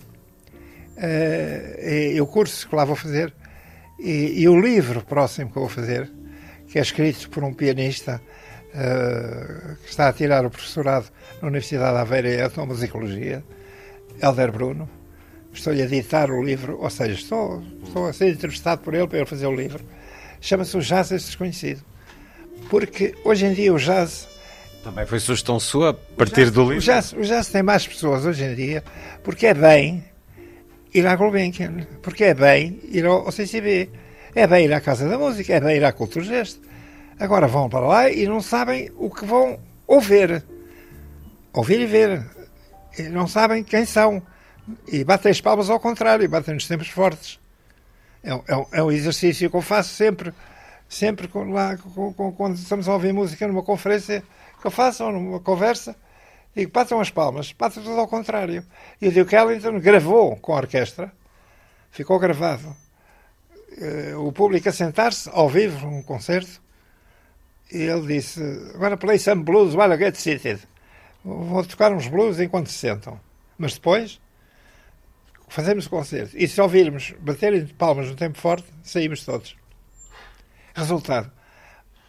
[0.98, 3.34] e, e, o curso que lá vou fazer,
[4.00, 6.12] e, e o livro próximo que vou fazer,
[6.68, 8.22] que é escrito por um pianista
[8.74, 11.08] uh, que está a tirar o professorado
[11.42, 13.44] na Universidade de Aveira em Etnomusicologia,
[14.22, 14.90] Helder Bruno.
[15.54, 19.20] Estou-lhe a editar o livro, ou seja, estou, estou a ser entrevistado por ele para
[19.20, 19.86] ele fazer o livro.
[20.42, 21.93] Chama-se O Jazz Desconhecido.
[22.70, 24.28] Porque hoje em dia o jazz.
[24.84, 26.78] Também foi sugestão sua a partir jazz, do livro?
[26.78, 28.84] O jazz, o jazz tem mais pessoas hoje em dia
[29.24, 30.04] porque é bem
[30.94, 33.90] ir à Gulbenkian, porque é bem ir ao, ao CCB,
[34.36, 36.62] é bem ir à Casa da Música, é bem ir à Cultura Gesto.
[37.20, 40.44] Agora vão para lá e não sabem o que vão ouvir.
[41.54, 42.26] Ouvir e ver.
[42.98, 44.22] E não sabem quem são.
[44.88, 47.40] E batem as palmas ao contrário, batem nos tempos fortes.
[48.24, 50.34] É, é, é um exercício que eu faço sempre.
[50.94, 54.24] Sempre com, lá, com, com, quando estamos a ouvir música numa conferência
[54.62, 55.96] que eu faço, ou numa conversa,
[56.56, 58.64] e passam as palmas, passa tudo ao contrário.
[59.02, 61.12] E o Duke Ellington gravou com a orquestra,
[61.92, 62.76] ficou gravado.
[63.76, 66.62] Uh, o público a sentar-se ao vivo num concerto,
[67.72, 68.40] e ele disse:
[68.76, 70.62] Agora play some blues while I get seated.
[71.26, 73.20] Vou tocar uns blues enquanto se sentam.
[73.58, 74.22] Mas depois
[75.48, 76.38] fazemos o concerto.
[76.38, 79.56] E se ouvirmos baterem palmas no tempo forte, saímos todos.
[80.74, 81.32] Resultado: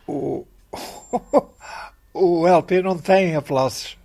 [0.07, 0.47] o,
[2.13, 3.97] o LP não tem aplausos.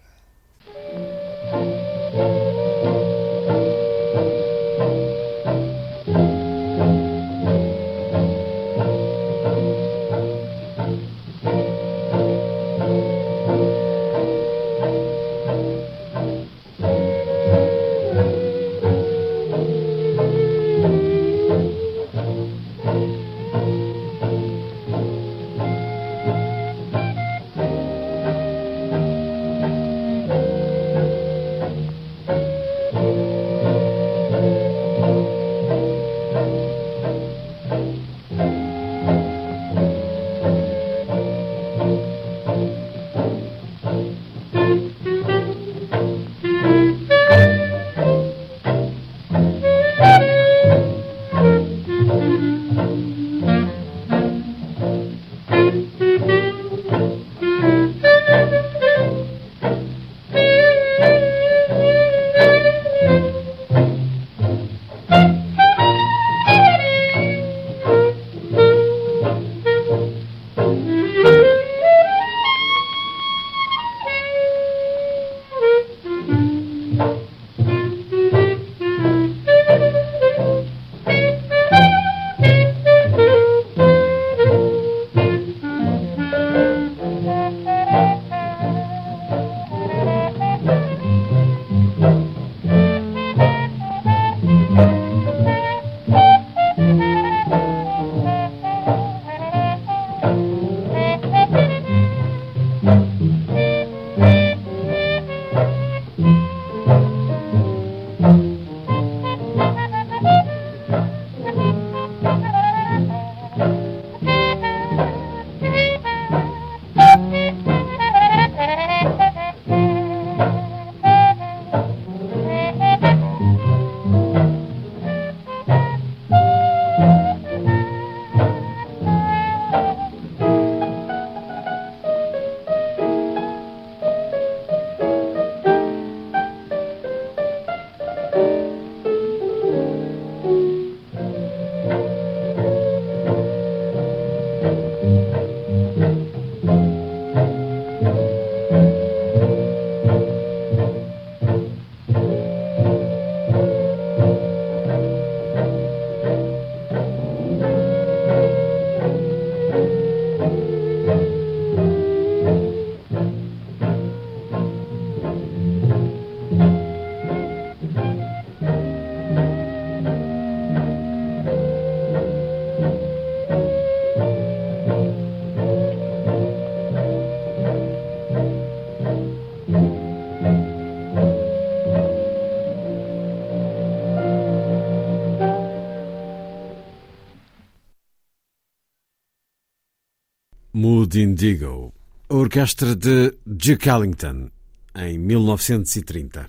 [191.10, 191.92] Mood Indigo,
[192.30, 194.52] a orquestra de Duke Ellington,
[194.96, 196.48] em 1930.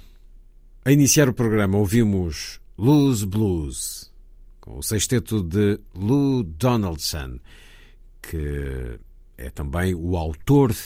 [0.84, 4.12] A iniciar o programa ouvimos Blues Blues,
[4.60, 7.38] com o sexteto de Lou Donaldson,
[8.20, 8.98] que
[9.38, 10.76] é também o autor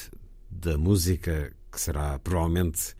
[0.49, 2.95] da música que será provavelmente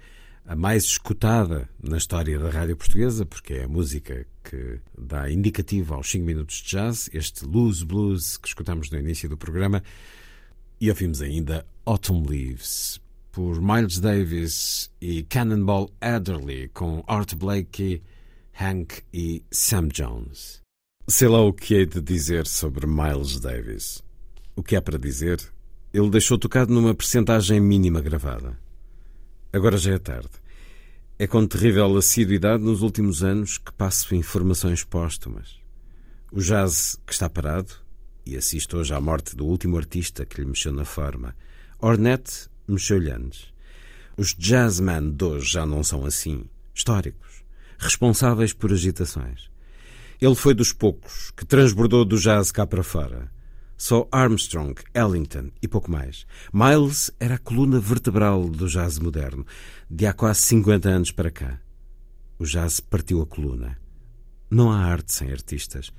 [0.45, 5.95] a mais escutada na história da rádio portuguesa, porque é a música que dá indicativo
[5.95, 9.81] aos 5 minutos de jazz, este Blues Blues que escutamos no início do programa.
[10.81, 13.01] E ouvimos ainda Autumn Leaves,
[13.31, 18.03] por Miles Davis e Cannonball Adderley, com Art Blakey,
[18.61, 20.62] Hank e Sam Jones.
[21.07, 24.03] Sei lá o que hei de dizer sobre Miles Davis.
[24.57, 25.41] O que há para dizer?
[25.93, 28.59] Ele deixou tocado numa percentagem mínima gravada.
[29.53, 30.31] Agora já é tarde.
[31.18, 35.61] É com terrível assiduidade nos últimos anos que passo informações póstumas.
[36.33, 37.72] O jazz que está parado,
[38.27, 41.35] e assisto hoje à morte do último artista que lhe mexeu na forma.
[41.79, 43.53] Ornette mexeu-lhe antes.
[44.16, 46.45] Os jazzmen de hoje já não são assim,
[46.75, 47.45] históricos,
[47.79, 49.51] responsáveis por agitações.
[50.20, 53.31] Ele foi dos poucos que transbordou do jazz cá para fora.
[53.77, 56.27] Só Armstrong, Ellington e pouco mais.
[56.53, 59.45] Miles era a coluna vertebral do jazz moderno,
[59.91, 61.61] de há quase 50 anos para cá.
[62.39, 63.77] O jazz partiu a coluna.
[64.49, 65.93] Não há arte sem artistas.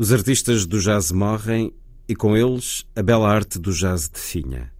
[0.00, 1.74] Os artistas do jazz morrem
[2.08, 4.72] e com eles a bela arte do jazz definha.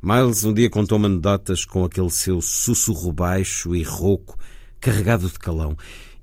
[0.00, 4.38] Miles um dia contou-me anedotas com aquele seu sussurro baixo e rouco,
[4.78, 5.76] carregado de calão,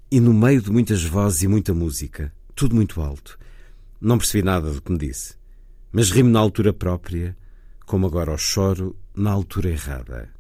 [0.10, 3.38] e no meio de muitas vozes e muita música, tudo muito alto.
[4.00, 5.36] Não percebi nada do que me disse,
[5.92, 7.36] mas ri-me na altura própria,
[7.86, 10.34] como agora o choro na altura errada.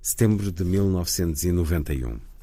[0.00, 2.33] Setembro de 1991.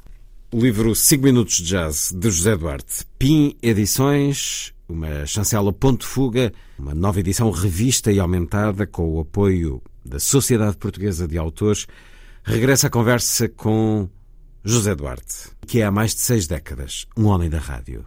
[0.54, 3.06] O livro 5 Minutos de Jazz, de José Duarte.
[3.18, 9.80] PIN Edições, uma chancela Ponto Fuga, uma nova edição revista e aumentada com o apoio
[10.04, 11.86] da Sociedade Portuguesa de Autores,
[12.44, 14.06] regressa à conversa com
[14.62, 18.04] José Duarte, que é há mais de seis décadas um homem da rádio.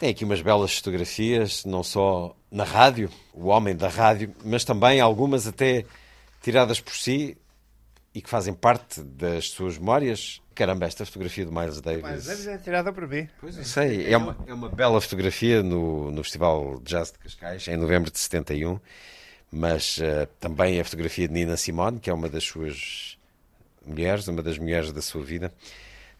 [0.00, 5.02] Tem aqui umas belas fotografias, não só na rádio, o homem da rádio, mas também
[5.02, 5.84] algumas até
[6.46, 7.36] tiradas por si
[8.14, 10.40] e que fazem parte das suas memórias.
[10.54, 12.04] Caramba, esta fotografia do Miles Davis.
[12.04, 13.28] Miles Davis é tirada por mim.
[13.40, 17.18] Pois eu sei, é uma, é uma bela fotografia no, no Festival de Jazz de
[17.18, 18.78] Cascais, em novembro de 71,
[19.50, 23.18] mas uh, também a fotografia de Nina Simone, que é uma das suas
[23.84, 25.52] mulheres, uma das mulheres da sua vida.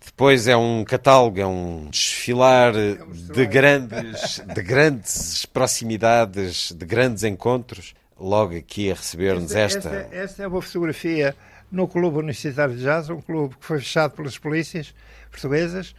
[0.04, 7.94] Depois é um catálogo, é um desfilar de grandes, de grandes proximidades, de grandes encontros.
[8.18, 10.14] Logo aqui a receber-nos esta, esta.
[10.14, 11.36] Esta é uma fotografia
[11.70, 14.94] no Clube Universitário de Jazz, um clube que foi fechado pelas polícias
[15.30, 15.94] portuguesas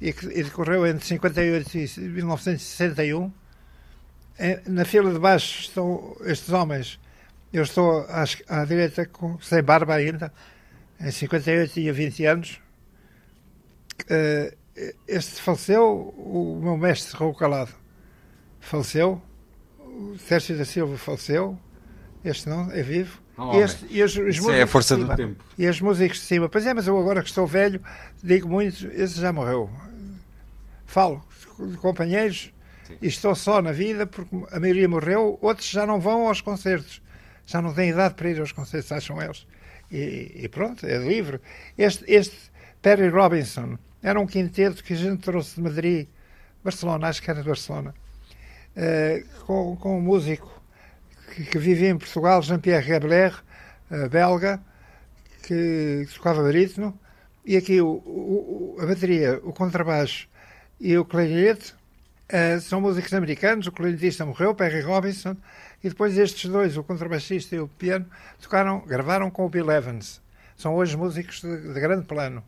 [0.00, 3.32] e que e decorreu entre 58 e 1961.
[4.66, 7.00] Na fila de baixo estão estes homens.
[7.52, 10.32] Eu estou à, à direita com, sem barba ainda.
[11.00, 12.60] Em 58 tinha 20 anos
[14.02, 14.56] uh,
[15.06, 17.72] este faleceu, o meu mestre Raul Calado
[18.60, 19.22] faleceu,
[19.94, 21.58] o Sérgio da Silva faleceu,
[22.24, 23.20] este não, é vivo.
[23.36, 25.44] Oh, este, e os, os é a força cima, do tempo.
[25.58, 26.48] E os músicos de cima.
[26.48, 27.80] Pois é, mas eu agora que estou velho,
[28.22, 29.68] digo muito, esse já morreu.
[30.86, 31.22] Falo
[31.58, 32.52] de companheiros
[32.86, 32.96] Sim.
[33.02, 37.02] e estou só na vida porque a maioria morreu, outros já não vão aos concertos.
[37.46, 39.46] Já não têm idade para ir aos concertos, acham eles.
[39.90, 41.40] E, e pronto, é livre.
[41.76, 42.36] Este, este
[42.80, 46.08] Perry Robinson era um quinteto que a gente trouxe de Madrid,
[46.62, 47.94] Barcelona, acho que era de Barcelona,
[49.46, 50.54] com, com um músico
[51.34, 53.34] que, que vivia em Portugal, Jean-Pierre Gabler,
[53.90, 54.60] uh, belga,
[55.42, 56.98] que, que tocava barítono,
[57.44, 60.28] e aqui o, o, a bateria, o contrabaixo
[60.80, 61.74] e o clarinete
[62.32, 63.66] uh, são músicos americanos.
[63.66, 65.36] O clarinetista morreu, Perry Robinson,
[65.82, 68.06] e depois estes dois, o contrabaixista e o piano,
[68.40, 70.22] tocaram, gravaram com o Bill Evans.
[70.56, 72.42] São hoje músicos de, de grande plano.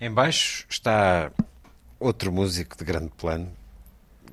[0.00, 1.32] Embaixo está
[1.98, 3.50] outro músico de grande plano.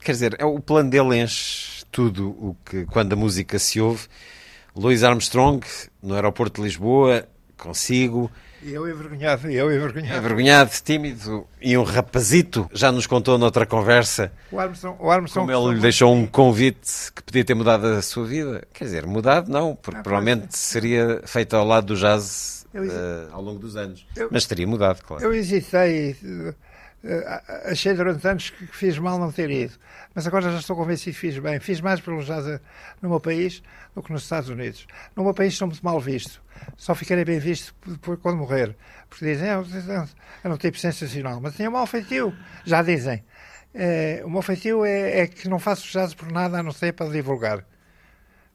[0.03, 4.07] Quer dizer, é o plano dele enche tudo o que quando a música se ouve.
[4.75, 5.65] Louis Armstrong,
[6.01, 7.27] no aeroporto de Lisboa,
[7.57, 8.31] consigo.
[8.63, 10.17] E eu envergonhado, eu envergonhado.
[10.17, 12.69] Envergonhado, tímido e um rapazito.
[12.73, 17.11] Já nos contou noutra conversa o Armstrong, o Armstrong como ele lhe deixou um convite
[17.15, 18.63] que podia ter mudado a sua vida.
[18.73, 20.51] Quer dizer, mudado não, porque ah, provavelmente é.
[20.51, 24.05] seria feito ao lado do jazz uh, ao longo dos anos.
[24.15, 25.23] Eu, Mas teria mudado, claro.
[25.23, 26.15] Eu hesitei,
[27.65, 29.73] achei durante anos que fiz mal não ter ido.
[30.13, 31.59] Mas agora já estou convencido que fiz bem.
[31.59, 32.59] Fiz mais pelo jazz
[33.01, 33.63] no meu país
[33.95, 34.85] do que nos Estados Unidos.
[35.15, 36.41] No meu país sou muito mal visto.
[36.77, 38.75] Só ficarei bem visto depois quando morrer.
[39.09, 39.65] Porque dizem, eu,
[40.43, 42.35] eu não tenho sensacional, mas tenho mau feitio.
[42.65, 43.23] Já dizem.
[43.73, 46.93] É, o meu feitio é, é, que não faço jazz por nada a não ser
[46.93, 47.65] para divulgar.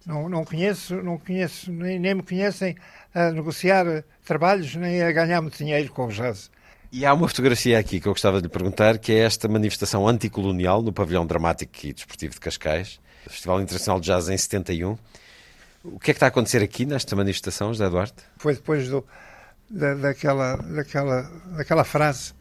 [0.05, 2.77] Não, não conheço, não conheço, nem, nem me conhecem
[3.13, 6.51] a negociar trabalhos nem a ganhar muito dinheiro com o jazz.
[6.93, 10.07] E há uma fotografia aqui que eu gostava de lhe perguntar, que é esta manifestação
[10.07, 14.97] anticolonial no Pavilhão Dramático e Desportivo de Cascais, Festival Internacional de Jazz em 71.
[15.85, 18.23] O que é que está a acontecer aqui nesta manifestação, José Duarte?
[18.39, 19.05] Foi depois do,
[19.69, 21.23] da, daquela, daquela,
[21.57, 22.33] daquela frase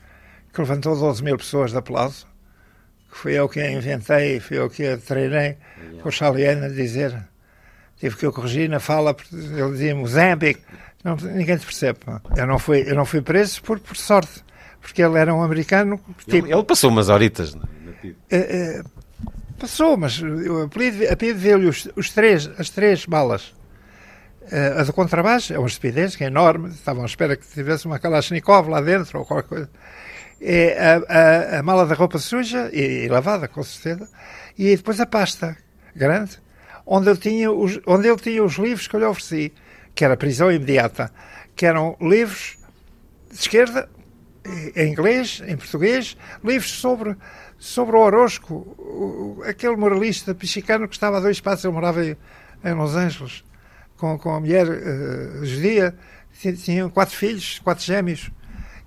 [0.53, 2.27] que levantou 12 mil pessoas de aplauso,
[3.11, 5.57] que fui eu que a inventei, fui eu que a treinei,
[6.01, 7.27] com o Chaliana a dizer
[7.99, 10.61] tive que eu corrigir na fala, ele dizia Moçambique,
[11.05, 11.99] não, ninguém te percebe.
[12.35, 14.43] Eu não fui, eu não fui preso por, por sorte,
[14.81, 15.99] porque ele era um americano.
[16.17, 17.55] Tipo, ele, ele passou umas horitas.
[18.31, 18.83] É, é,
[19.59, 20.19] passou, mas
[21.11, 23.53] a PID veio-lhe os, os, três, as três balas.
[24.51, 26.69] Uh, a do contrabaixo é uma estupidez, que é enorme.
[26.69, 29.69] Estavam à espera que tivesse uma Kalashnikov lá dentro ou qualquer coisa.
[30.41, 34.09] É a, a, a mala da roupa suja e, e lavada, com certeza.
[34.57, 35.55] E depois a pasta
[35.95, 36.43] grande
[36.85, 39.53] onde ele tinha os, onde ele tinha os livros que eu lhe ofereci,
[39.95, 41.11] que era prisão imediata,
[41.55, 42.57] que eram livros
[43.31, 43.89] de esquerda
[44.75, 47.15] em inglês, em português, livros sobre,
[47.57, 52.15] sobre o Orozco, aquele moralista mexicano que estava a dois passos, ele morava em,
[52.75, 53.43] Los Angeles,
[53.97, 55.95] com, com a mulher eh, judia,
[56.39, 58.29] Tinha- tinham quatro filhos, quatro gêmeos,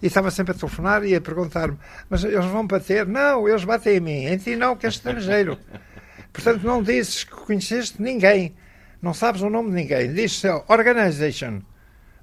[0.03, 1.77] e estava sempre a telefonar e a perguntar-me,
[2.09, 3.07] mas eles vão bater?
[3.07, 5.59] Não, eles batem em mim, em ti não, que és estrangeiro.
[6.33, 8.55] Portanto, não dizes que conheceste ninguém,
[9.03, 11.61] não sabes o nome de ninguém, dizes só organization,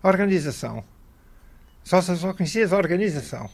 [0.03, 0.83] organização.
[1.83, 3.49] Só, só conhecias a organização.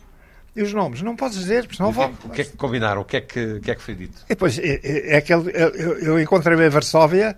[0.55, 2.13] E os nomes, não podes dizer, porque senão é, vão.
[2.13, 3.01] que- o que é que combinaram?
[3.01, 4.22] O que é que, que é que foi dito?
[4.26, 5.69] E depois, é, é, é aquele, eu,
[5.99, 7.38] eu- encontrei-me em Varsóvia,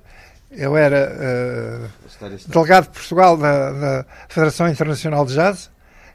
[0.51, 1.87] eu era eh,
[2.47, 5.69] delegado de Portugal da, Federação Internacional de Jazz,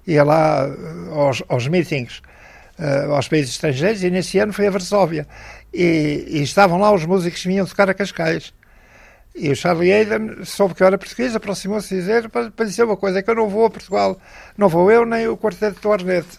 [0.07, 2.21] ia lá eh, aos, aos meetings
[2.79, 5.27] eh, aos países estrangeiros e nesse ano foi a Varsóvia.
[5.73, 8.53] E, e estavam lá os músicos que vinham tocar a Cascais.
[9.39, 12.83] E o Charlie Hayden soube que eu era português, aproximou-se a dizer para, para dizer
[12.85, 14.21] uma coisa, é que eu não vou a Portugal,
[14.57, 16.39] não vou eu nem o quarteto do Ornette.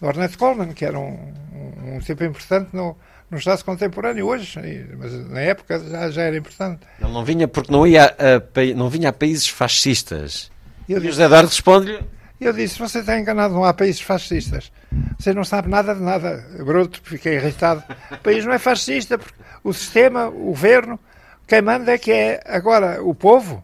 [0.00, 2.96] Do Ornette Coleman, que era um, um, um tipo importante no,
[3.30, 6.80] no jazz contemporâneo hoje, e- mas na época já, já era importante.
[7.00, 10.50] Ele não vinha porque não, ia a, pa- não vinha a países fascistas.
[10.88, 12.00] E eu E disse, José Eduardo responde-lhe:
[12.40, 14.72] eu disse, você está enganado, não há países fascistas.
[15.18, 16.44] Você não sabe nada de nada.
[16.64, 17.82] Bruto, fiquei irritado.
[18.10, 20.98] O país não é fascista, porque o sistema, o governo,
[21.50, 23.62] quem manda é que é agora o povo.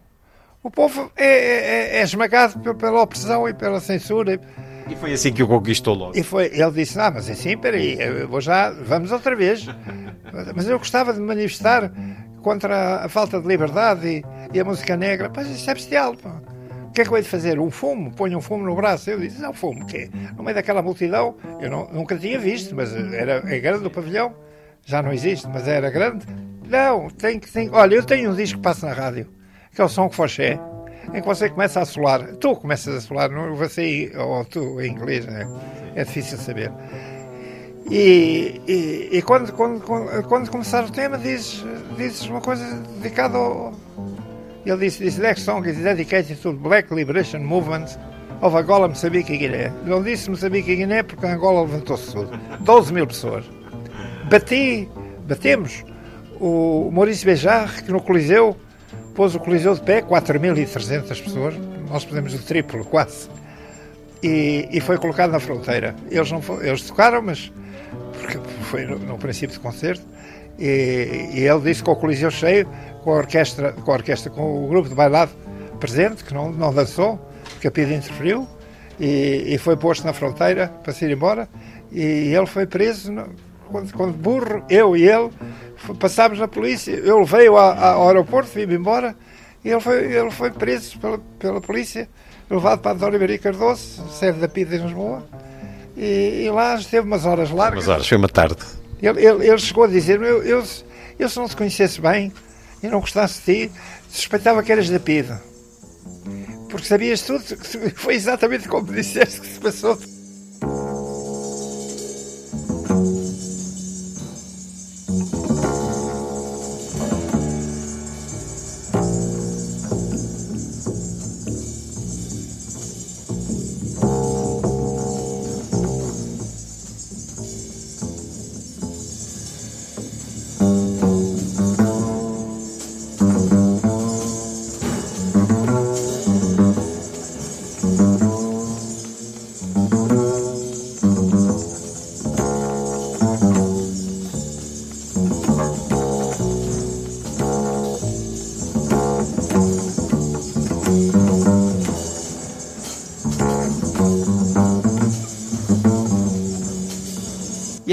[0.61, 4.39] O povo é, é- é esmagado pe- pela opressão e pela censura.
[4.89, 6.17] E foi assim que o conquistou logo.
[6.17, 7.97] E foi, ele disse, ah, mas assim, peraí,
[8.29, 9.65] vou já, vamos outra vez.
[10.55, 11.91] Mas eu gostava de manifestar
[12.41, 14.23] contra a falta de liberdade e,
[14.53, 15.29] e a música negra.
[15.29, 16.41] Pois isso é bestial, pá.
[16.89, 17.59] O que é que eu hei de fazer?
[17.59, 18.11] Um fumo?
[18.11, 19.09] Ponho um fumo no braço?
[19.09, 20.09] Eu disse, não, fumo, o quê?
[20.35, 24.33] No meio daquela multidão, eu não- nunca tinha visto, mas era, é grande o pavilhão.
[24.85, 26.25] Já não existe, mas era grande.
[26.69, 29.27] Não, tem que, tem, olha, eu tenho um disco que passa na rádio,
[29.73, 30.59] que é o Som que Foché,
[31.13, 32.35] em que você começa a solar.
[32.35, 35.47] Tu começas a solar, não você ou tu em inglês, né?
[35.97, 36.71] é difícil saber.
[37.89, 41.65] E, e, e quando, quando, quando, quando começar o tema, dizes,
[41.97, 42.63] dizes uma coisa
[43.01, 43.73] dedicada ao.
[44.65, 47.97] Ele disse: This next song is dedicated to the Black Liberation Movement
[48.41, 49.71] of Angola, Moçambique e Guiné.
[49.85, 52.37] Não disse Moçambique e Guiné porque Angola levantou-se tudo.
[52.59, 53.45] 12 mil pessoas.
[54.29, 54.87] Bati,
[55.27, 55.83] batemos
[56.39, 58.55] o Maurício Bejar, que no Coliseu
[59.15, 61.55] pôs o Coliseu de pé, 4.300 pessoas.
[61.89, 63.29] Nós pusemos o triplo, quase
[64.21, 65.95] e, e foi colocado na fronteira.
[66.09, 67.51] Eles, não, eles tocaram, mas
[68.13, 70.03] porque foi no, no princípio do concerto,
[70.57, 72.67] e, e ele disse com o Coliseu cheio,
[73.03, 75.31] com a orquestra, com, a orquestra, com o grupo de bailado
[75.79, 77.19] presente, que não, não dançou,
[77.51, 78.47] porque a PIDE interferiu,
[78.99, 81.47] e, e foi posto na fronteira para se ir embora,
[81.91, 83.13] e ele foi preso
[83.69, 85.29] quando, burro, eu e ele,
[85.99, 89.15] passámos na polícia, eu levei-o ao aeroporto, vim embora,
[89.63, 92.07] e ele foi, ele foi preso pela, pela polícia,
[92.49, 95.27] levado para António Maria Cardoso, sede da PIDE em Lisboa,
[95.95, 97.85] e, e lá esteve umas horas largas.
[97.85, 98.57] Mas horas, foi uma tarde.
[99.01, 100.83] Ele, ele, ele chegou a dizer-me: eu, eu, se-
[101.19, 102.31] eu, se não te conhecesse bem
[102.81, 103.71] e não gostasse de ti,
[104.09, 105.33] suspeitava que eras da PIDE.
[106.69, 107.43] Porque sabias tudo.
[107.95, 109.97] Foi exatamente como disseste que se passou.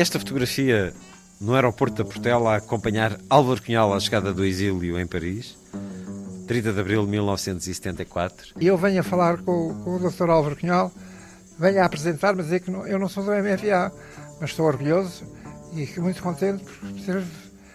[0.04, 0.92] Esta fotografia
[1.40, 5.56] no aeroporto da Portela a acompanhar Álvaro Cunhal à chegada do exílio em Paris,
[6.46, 8.48] 30 de abril de 1974.
[8.60, 10.28] E eu venho a falar com, com o Dr.
[10.28, 10.92] Álvaro Cunhal,
[11.58, 13.90] venho a apresentar-me a dizer que não- eu não sou do MFA,
[14.40, 15.24] mas estou orgulhoso
[15.72, 17.22] e muito contente por ter,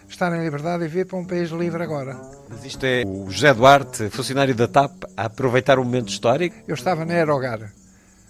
[0.08, 2.16] estar em liberdade e vir para um país livre agora.
[2.48, 6.56] Mas isto é o José Duarte, funcionário da TAP, a aproveitar o momento histórico.
[6.68, 7.72] Eu estava na Aerogar,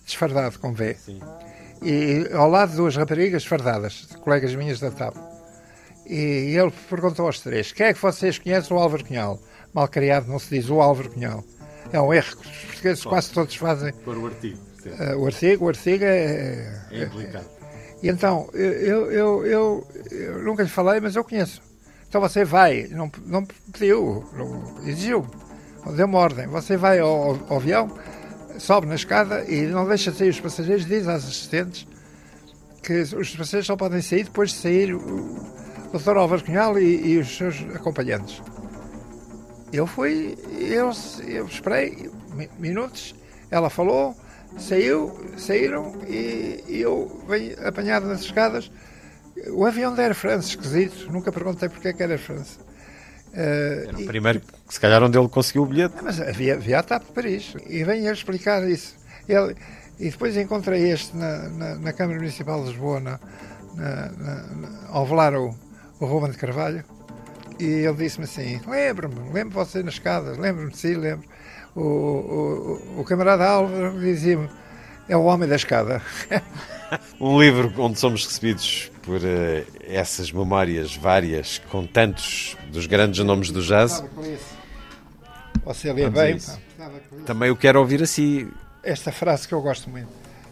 [0.06, 0.95] desfardado com V.
[1.82, 5.15] E ao lado duas raparigas desfardadas, colegas minhas da TAP.
[6.05, 9.39] E ele perguntou aos três: quem é que vocês conhecem o Álvaro Cunhal?
[9.73, 11.43] Mal criado, não se diz o Álvaro Cunhal.
[11.93, 13.93] É um erro que os portugueses quase todos fazem.
[13.93, 14.57] Para o artigo.
[14.86, 16.82] Eh, o artigo, o artigo é.
[16.91, 17.45] É implicado.
[18.01, 21.61] E então, eu, eu, eu, eu- eu nunca lhe falei, mas eu conheço.
[22.07, 25.27] Então você vai, não, não pediu, não exigiu,
[25.95, 26.47] deu uma ordem.
[26.47, 27.88] Você vai ao, ao avião,
[28.60, 31.88] sobe na escada e não deixa sair os passageiros, diz às assistentes
[32.84, 34.99] que os passageiros só podem sair depois de sair o
[35.91, 36.18] Dr.
[36.18, 38.41] Álvaro Cunhal e, e os seus acompanhantes.
[39.72, 40.91] Eu fui, eu,
[41.28, 42.10] eu esperei
[42.57, 43.16] minutos,
[43.51, 44.16] ela falou,
[44.57, 48.72] saiu, saíram e, e eu venho apanhado nas escadas.
[49.51, 52.57] O avião da Air France, esquisito, nunca perguntei porque é que era France.
[53.34, 55.95] Uh, era o e, primeiro, se calhar, onde ele conseguiu o bilhete.
[56.01, 57.53] Mas havia, havia a TAP de Paris.
[57.67, 58.95] E venho a explicar isso.
[59.27, 59.55] Ele,
[59.99, 63.19] e depois encontrei este na, na, na Câmara Municipal de Lisboa, na,
[63.75, 64.45] na,
[64.89, 65.53] ao velar o,
[65.99, 66.84] o Ruben de Carvalho.
[67.59, 71.27] E ele disse-me assim: Lembro-me, lembro você nas escadas, lembro-me de si, lembro.
[71.75, 74.49] O, o, o camarada Álvaro dizia-me:
[75.09, 76.01] É o homem da escada.
[77.19, 83.49] um livro onde somos recebidos por uh, essas memórias várias, com tantos dos grandes nomes
[83.49, 84.03] do jazz.
[85.66, 86.38] Você lê bem.
[87.26, 88.51] Também o quero ouvir assim.
[88.84, 90.07] Esta frase que eu gosto muito.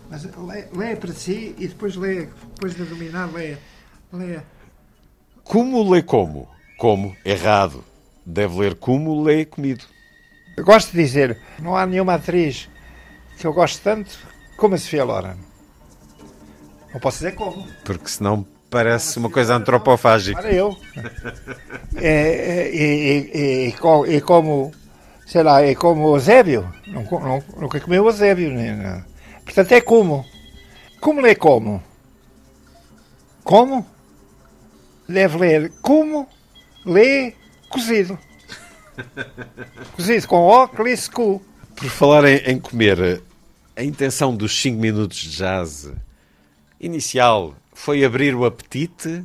[0.09, 0.27] Mas
[0.75, 3.57] lê, para si e depois lê, depois de dominar, lê.
[4.11, 4.39] lê.
[5.43, 6.49] Como lê como?
[6.79, 7.15] Como?
[7.23, 7.83] Errado.
[8.25, 9.85] Deve ler como lê comido.
[10.57, 12.67] Eu gosto de dizer, não há nenhuma atriz
[13.37, 14.17] que eu gosto tanto
[14.57, 15.37] como a Sofia Loren.
[16.93, 17.67] Não posso dizer como.
[17.83, 20.41] Porque senão parece uma coisa antropofágica.
[20.41, 20.77] Para eu.
[21.95, 24.71] É, é, e, e, e, e, como,
[25.25, 26.71] sei lá, é como o Zébio.
[26.85, 28.51] Não, não, nunca comeu o Zébio.
[28.51, 29.03] Né?
[29.43, 30.25] Portanto, é como.
[30.99, 31.81] Como lê como?
[33.43, 33.85] Como?
[35.07, 36.27] Deve ler como
[36.85, 37.33] lê
[37.69, 38.17] cozido.
[39.95, 41.41] cozido com óculos cu.
[41.75, 43.21] Por falar em, em comer,
[43.75, 45.91] a intenção dos 5 minutos de jazz
[46.79, 49.23] inicial foi abrir o apetite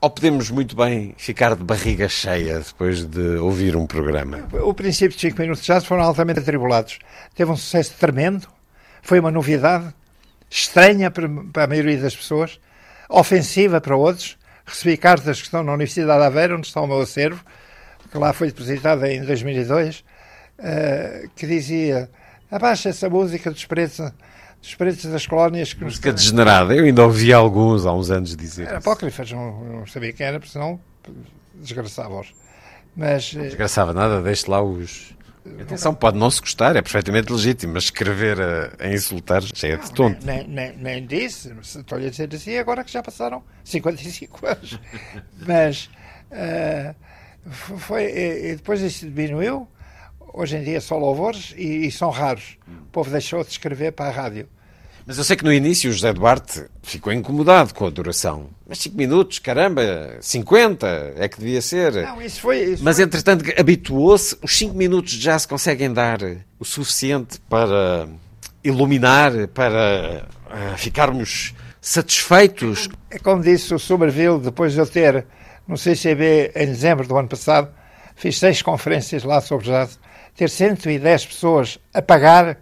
[0.00, 4.46] ou podemos muito bem ficar de barriga cheia depois de ouvir um programa?
[4.62, 6.98] O princípio de 5 minutos jazz foram altamente atribulados.
[7.34, 8.46] Teve um sucesso tremendo,
[9.02, 9.94] foi uma novidade,
[10.50, 12.60] estranha para a maioria das pessoas,
[13.08, 14.36] ofensiva para outros.
[14.66, 17.42] Recebi cartas que estão na Universidade de Aveiro, onde está o meu acervo,
[18.10, 20.04] que lá foi depositada em 2002,
[20.58, 22.10] eh, que dizia
[22.50, 23.64] abaixa essa música dos
[24.72, 25.72] pretos das colónias.
[25.72, 28.68] Que Música degenerada, eu ainda ouvi alguns há uns anos dizer.
[28.68, 30.80] Era apócrifas, não, não sabia quem era, porque senão
[31.54, 32.32] desgraçava-os.
[32.96, 33.34] Mas.
[33.34, 35.12] Não desgraçava nada, deixe lá os.
[35.60, 39.76] Atenção, pode não se gostar, é perfeitamente legítimo, mas escrever a, a insultar já é
[39.76, 40.24] de tonto.
[40.24, 44.80] Nem, nem, nem disse, estou-lhe a dizer assim agora que já passaram 55 anos.
[45.46, 45.90] mas
[46.30, 46.94] uh,
[47.50, 49.68] foi, e depois isso diminuiu,
[50.32, 52.56] hoje em dia são louvores e, e, são raros.
[52.66, 54.48] O povo deixou de escrever para a rádio.
[55.06, 58.48] Mas eu sei que no início o José Duarte ficou incomodado com a duração.
[58.66, 59.82] Mas 5 minutos, caramba,
[60.20, 61.92] 50 é que devia ser.
[61.92, 62.62] Não, isso foi.
[62.62, 63.04] Isso Mas foi...
[63.04, 66.18] entretanto habituou-se, os 5 minutos já se conseguem dar
[66.58, 68.08] o suficiente para
[68.62, 72.88] iluminar, para uh, ficarmos satisfeitos.
[73.10, 75.26] É como disse o Somerville, depois de eu ter
[75.68, 77.68] no CCB em dezembro do ano passado,
[78.16, 79.98] fiz seis conferências lá sobre jazz
[80.34, 82.58] ter 110 pessoas a pagar,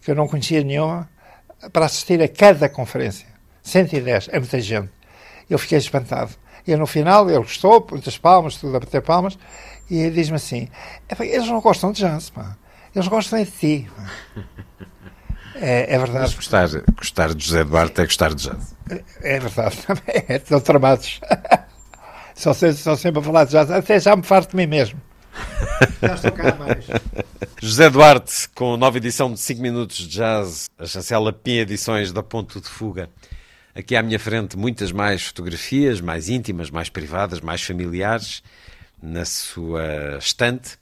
[0.00, 1.08] que eu não conhecia nenhuma,
[1.70, 3.26] para assistir a cada conferência.
[3.62, 4.90] 110, é muita gente.
[5.48, 6.32] Eu fiquei espantado.
[6.66, 9.38] E no final ele gostou, muitas palmas, tudo a bater palmas,
[9.90, 10.68] e diz-me assim:
[11.20, 12.56] eles não gostam de jazz, pá.
[12.94, 13.90] eles gostam é de ti.
[15.54, 16.24] É, é, verdade.
[16.24, 18.74] Mas gostar, gostar de José Duarte é gostar de jazz.
[18.90, 19.02] É,
[19.36, 21.20] é verdade, é, estão tramados.
[22.34, 25.00] só, só sempre a falar de jazz, até já me farto de mim mesmo.
[27.60, 32.22] José Duarte, com nova edição de 5 minutos de jazz, a chancela PIN Edições da
[32.22, 33.08] Ponto de Fuga.
[33.74, 38.42] Aqui à minha frente muitas mais fotografias, mais íntimas, mais privadas, mais familiares,
[39.02, 40.78] na sua estante.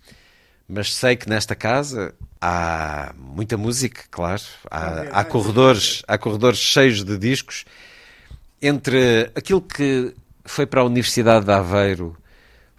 [0.69, 4.43] Mas sei que nesta casa há muita música, claro.
[4.71, 7.65] Há, há corredores, há corredores cheios de discos.
[8.61, 12.17] Entre aquilo que foi para a Universidade de Aveiro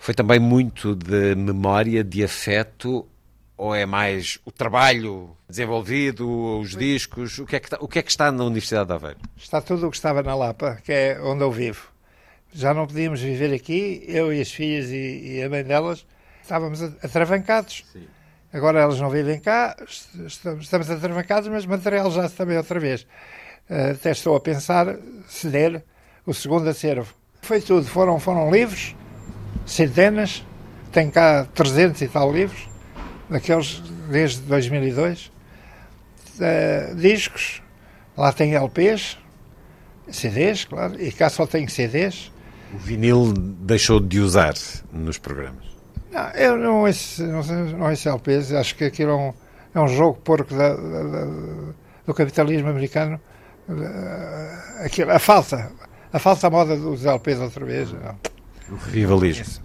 [0.02, 3.08] foi também muito de memória, de afeto,
[3.56, 7.38] ou é mais o trabalho desenvolvido, os discos?
[7.38, 9.20] O que, é que está, o que é que está na Universidade de Aveiro?
[9.38, 11.88] Está tudo o que estava na Lapa, que é onde eu vivo.
[12.52, 16.04] Já não podíamos viver aqui, eu e as filhas e, e a mãe delas,
[16.42, 17.86] estávamos atravancados.
[17.94, 18.08] Sim.
[18.52, 19.78] Agora elas não vivem cá,
[20.26, 23.04] estamos, atravancados, mas material já também outra vez.
[23.70, 24.98] Uh, até estou a pensar
[25.28, 25.84] ceder
[26.26, 27.14] o segundo acervo.
[27.44, 28.96] Foi tudo, foram, foram livros,
[29.72, 30.46] centenas,
[30.92, 32.68] tem cá 300 e tal livros,
[33.30, 35.32] daqueles desde 2002, uh,
[36.42, 37.62] eh, discos,
[38.18, 39.18] lá tem LPs,
[40.10, 42.32] CDs, claro, e cá só tem CDs.
[42.74, 44.54] O vinil deixou de usar
[44.92, 45.66] nos programas?
[46.12, 49.34] Não, eu não ouço, não, não ouço LPs, acho que aquilo é um,
[49.74, 51.26] é um jogo porco da, da, da,
[52.06, 53.20] do capitalismo americano.
[53.70, 55.72] Uh, aquilo, a falsa,
[56.12, 57.94] a falsa moda dos LPs outra vez.
[57.94, 58.41] Não.
[58.92, 59.64] Rivalismo.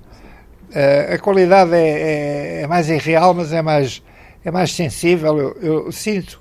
[0.70, 4.02] Uh, a qualidade é, é, é, mais irreal, mas é mais,
[4.44, 5.38] é mais sensível.
[5.38, 6.40] Eu, eu sinto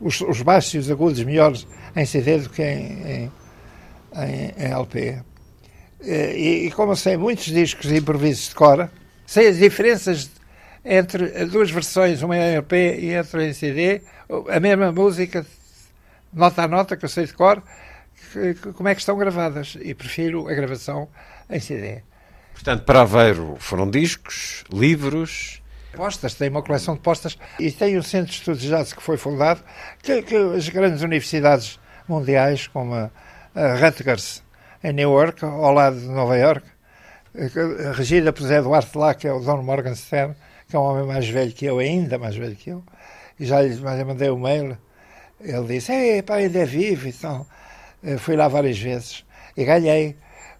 [0.00, 3.32] os, os, baixos e os agudos melhores em CD do que em, em,
[4.16, 5.22] em, em LP.
[6.00, 8.90] Uh, e, e, como eu sei muitos discos de improvisos de cora,
[9.26, 10.30] sei as diferenças
[10.84, 14.00] entre duas versões, uma em LP e outra em CD,
[14.48, 15.44] a mesma música,
[16.32, 17.62] nota a nota, que eu sei de cor,
[18.32, 19.76] que, que, como é que estão gravadas.
[19.80, 21.08] E prefiro a gravação
[21.50, 22.02] em CD.
[22.52, 25.62] Portanto, para Aveiro foram discos, livros.
[25.94, 29.02] Postas, tem uma coleção de postas e tem um centro de estudos de jazz que
[29.02, 29.62] foi fundado,
[30.02, 31.78] que, que as grandes universidades
[32.08, 33.10] mundiais, como a,
[33.54, 34.42] a Rutgers
[34.82, 36.66] em Newark, ao lado de Nova York,
[37.94, 40.34] regida por Zé Duarte lá, que é o Don Morgenstern,
[40.68, 42.84] que é um homem mais velho que eu, ainda mais velho que eu,
[43.38, 44.76] e já lhe mandei um mail.
[45.40, 47.46] Ele disse: Ei, pá, ainda é vivo e então,
[48.18, 49.24] Fui lá várias vezes
[49.56, 50.16] e ganhei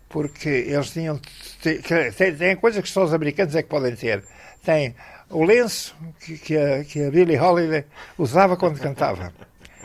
[0.08, 1.20] porque eles tinham.
[1.62, 4.24] Tem, coisas que só os americanos é que podem ter.
[4.64, 4.94] Tem
[5.30, 7.84] o lenço que, que, a, que a Billie Holiday
[8.16, 9.32] usava quando cantava.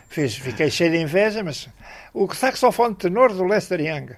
[0.09, 1.67] Fiz, fiquei cheio de inveja, mas
[2.13, 4.15] o saxofone tenor do Lester Young.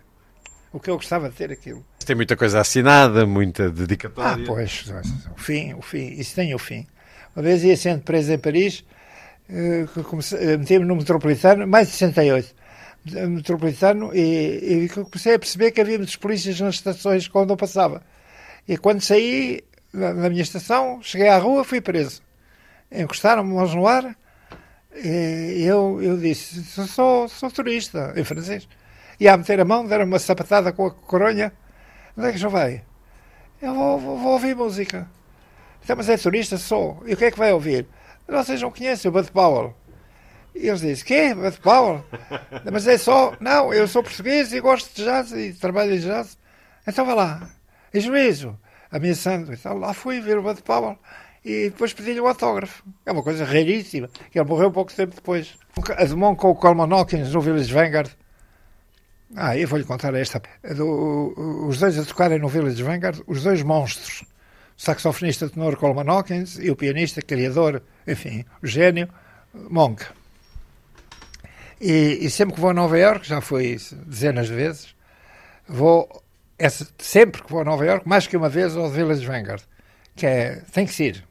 [0.71, 1.85] O que eu gostava de ter aquilo.
[2.05, 4.43] Tem muita coisa assinada, muita dedicatória.
[4.43, 4.85] Ah, pois,
[5.33, 6.85] o fim, o fim, isso tem o fim.
[7.33, 8.83] Uma vez ia sendo preso em Paris,
[9.49, 9.85] eh,
[10.33, 12.53] eh, meti-me no metropolitano, mais de 68
[13.05, 18.01] metropolitano e, e comecei a perceber que havia muitos polícias nas estações quando eu passava.
[18.67, 22.21] E quando saí na, na minha estação, cheguei à rua, fui preso.
[22.91, 24.15] Encostaram-me mãos no ar
[24.95, 28.67] e eu, eu disse: sou, sou turista, em francês.
[29.19, 31.51] E a meter a mão, deram uma sapatada com a coronha.
[32.17, 32.83] Onde é que já vai?
[33.61, 35.09] Eu vou, vou, vou, ouvir música.
[35.83, 36.57] Então, mas é turista?
[36.57, 37.03] Sou.
[37.05, 37.87] E o que é que vai ouvir?
[38.27, 39.75] Vocês não conhecem o Bud Powell.
[40.55, 41.33] E eles dizem, quê?
[41.33, 42.05] Bud Powell?
[42.71, 46.37] Mas é só, não, eu sou português e gosto de jazz e trabalho em jazz.
[46.87, 47.49] Então vá lá.
[47.93, 48.57] E juízo,
[48.89, 49.53] ameaçando.
[49.53, 50.97] Então lá fui ver o Bud Powell
[51.43, 52.83] e depois pedi-lhe um autógrafo.
[53.05, 55.55] É uma coisa raríssima, que ele morreu pouco tempo depois.
[55.97, 58.09] A de com o Coleman Hawkins no Village Vanguard.
[59.35, 60.41] Ah, eu vou-lhe contar esta.
[60.75, 64.23] Do, os dois a tocarem no Village Vanguard, os dois monstros.
[64.77, 69.09] O saxofonista tenor Coleman Hawkins e o pianista, criador, enfim, o gênio,
[69.53, 70.05] Monk.
[71.79, 74.95] E, e, sempre que vou a Nova York, já fui dezenas de vezes,
[75.67, 76.23] vou
[76.57, 79.61] essa, sempre que vou a Nova York, mais que uma vez ao Village Vanguard,
[80.15, 81.23] que é, tem que ser.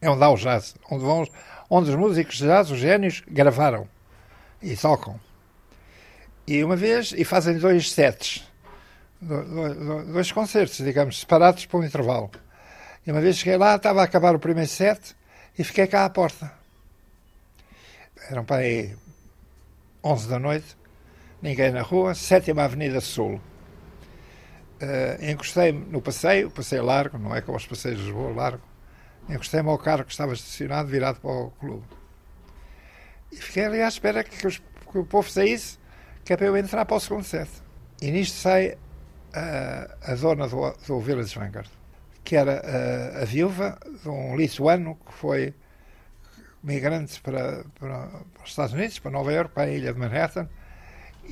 [0.00, 1.26] É onde há o jazz, onde, vão,
[1.70, 3.88] onde os músicos de jazz, os génios, gravaram
[4.62, 5.18] e tocam.
[6.46, 8.44] E uma vez, e fazem dois sets,
[10.12, 12.30] dois concertos, digamos, separados por um intervalo.
[13.06, 15.16] E uma vez cheguei lá, estava a acabar o primeiro set
[15.58, 16.52] e fiquei cá à porta.
[18.30, 18.94] Eram para aí
[20.06, 20.76] 11 da noite,
[21.42, 23.40] ninguém na rua, sétima Avenida Sul.
[24.80, 28.62] Uh, encostei-me no passeio, passeio largo, não é como os passeios de Lisboa, largo.
[29.28, 31.84] Encostei-me ao carro que estava estacionado, virado para o clube.
[33.32, 35.76] E fiquei ali à espera que, os, que o povo saísse,
[36.24, 37.50] que é para eu entrar para o segundo set.
[38.00, 38.78] E nisto sai
[39.34, 41.70] a, a dona do, do Village Vanguard,
[42.22, 42.62] que era
[43.18, 45.54] a, a viúva de um lituano que foi
[46.66, 50.48] migrantes para, para, para, os Estados Unidos, para Nova York, para a ilha de Manhattan,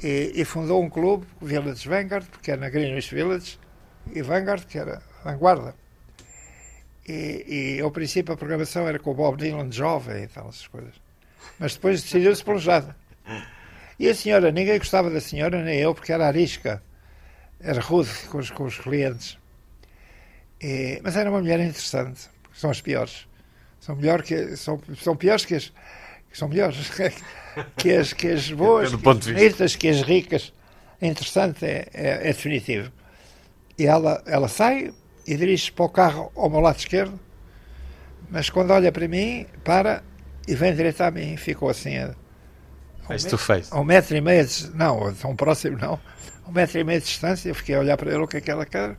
[0.03, 3.59] e, e fundou um clube, Village Vanguard, que era na Greenwich Village,
[4.13, 5.75] e Vanguard, que era vanguarda.
[7.07, 10.69] E, e ao princípio a programação era com o Bob Dylan jovem e tal, essas
[10.69, 10.95] coisas.
[11.59, 12.87] Mas depois decidiu-se pelo jazz.
[13.99, 16.83] E a senhora, ninguém gostava da senhora, nem eu, porque era arisca,
[17.61, 19.37] era rude com os, com os clientes.
[20.61, 23.27] E, mas era uma mulher interessante, são as piores.
[23.85, 25.71] São melhor que são, são piores que as
[26.33, 26.91] são melhores
[27.77, 30.55] que as, que as boas, que as bonitas, que as ricas.
[31.03, 32.91] Interessante, é, é, é, definitivo.
[33.79, 34.95] E ela, ela sai
[35.27, 37.21] e dirige-se para o carro ao meu lado esquerdo,
[38.31, 40.03] mas quando olha para mim, para
[40.49, 41.37] e vem direito a mim.
[41.37, 42.15] Ficou assim a,
[43.07, 43.69] face to face.
[43.71, 46.01] A um metro e meio, de, não, tão próximo não,
[46.43, 47.51] a um metro e meio de distância.
[47.51, 48.97] Eu fiquei a olhar para ele o que é que ela quer.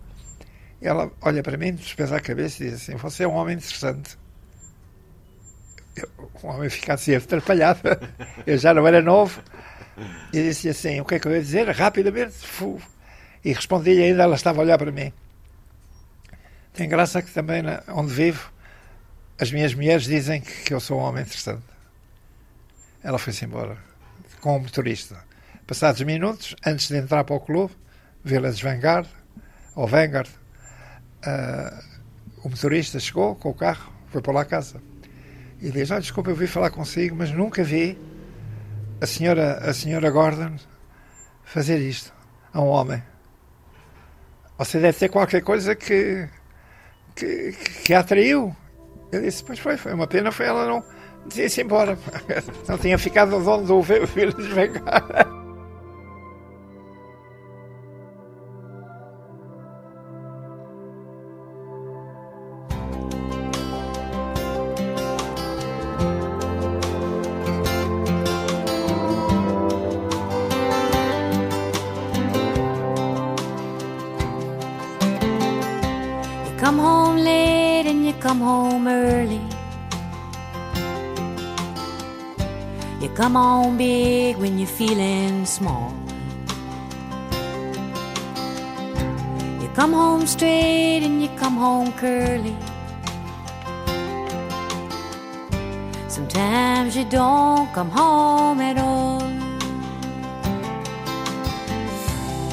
[0.80, 3.56] E ela olha para mim, despesa a cabeça e diz assim: Você é um homem
[3.56, 4.16] interessante
[6.42, 7.82] o homem fica assim atrapalhado.
[8.46, 9.42] Eu já não era novo.
[10.34, 11.70] E disse assim: O que é que eu ia dizer?
[11.70, 12.34] Rapidamente.
[12.34, 12.82] Fu.
[13.44, 15.14] E respondi-lhe ainda, ela estava a olhar para mim.
[16.74, 18.52] Tem graça que também, onde vivo,
[19.40, 21.64] as minhas mulheres dizem que, eu sou um homem interessante.
[23.04, 23.78] Ela foi-se embora
[24.42, 25.24] com o motorista.
[25.68, 27.74] Passados minutos, antes de entrar para o clube,
[28.24, 29.08] Village Vanguard,
[29.76, 31.84] ou Vanguard, uh,
[32.44, 34.82] o motorista chegou com o carro, foi para lá a casa.
[35.62, 37.98] E diz: Olha, desculpa, eu vim falar consigo, mas nunca vi
[39.02, 40.56] a senhora, a senhora Gordon
[41.44, 42.14] fazer isto
[42.54, 43.02] a um homem.
[44.58, 46.28] Você deve ter qualquer coisa que,
[47.16, 47.52] que,
[47.84, 48.56] que a atraiu.
[49.12, 50.84] Eu disse: Pois foi, foi uma pena, foi ela não
[51.36, 51.98] ir-se embora.
[52.68, 55.35] Não tinha ficado o filho desvengar.
[91.98, 92.56] Curly.
[96.08, 99.20] Sometimes you don't come home at all.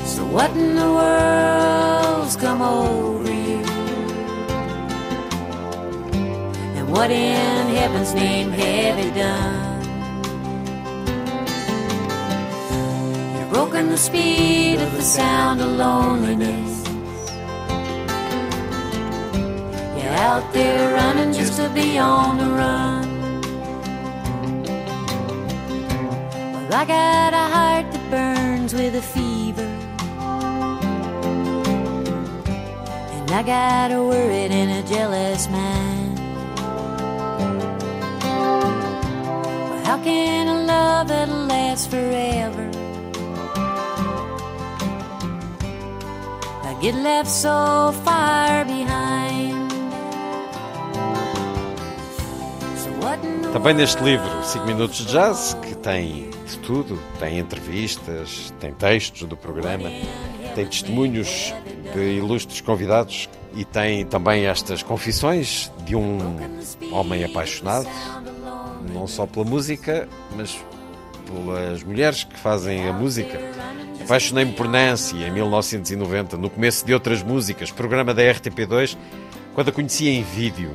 [0.05, 3.65] So, what in the world's come over you?
[6.77, 9.83] And what in heaven's name have you done?
[13.39, 16.72] You've broken the speed of the sound of loneliness.
[20.33, 23.07] Out there running just to be on the run.
[26.55, 29.71] Well, I got a heart that burns with a fever.
[33.17, 36.19] And I got a worried and a jealous mind.
[39.87, 42.71] How can a love that'll last forever
[46.69, 48.65] I get left so far
[53.53, 59.29] Também neste livro, 5 Minutos de Jazz, que tem de tudo, tem entrevistas, tem textos
[59.29, 59.91] do programa,
[60.55, 61.53] tem testemunhos
[61.93, 66.19] de ilustres convidados e tem também estas confissões de um
[66.91, 67.87] homem apaixonado,
[68.91, 70.59] não só pela música, mas
[71.27, 73.39] pelas mulheres que fazem a música.
[74.01, 78.97] Apaixonei-me por Nancy em 1990, no começo de outras músicas, programa da RTP2,
[79.55, 80.73] quando a conhecia em vídeo.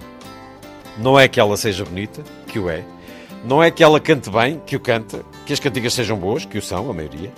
[0.97, 2.83] Não é que ela seja bonita, que o é.
[3.45, 6.57] Não é que ela cante bem, que o canta, que as cantigas sejam boas, que
[6.57, 7.31] o são, a maioria.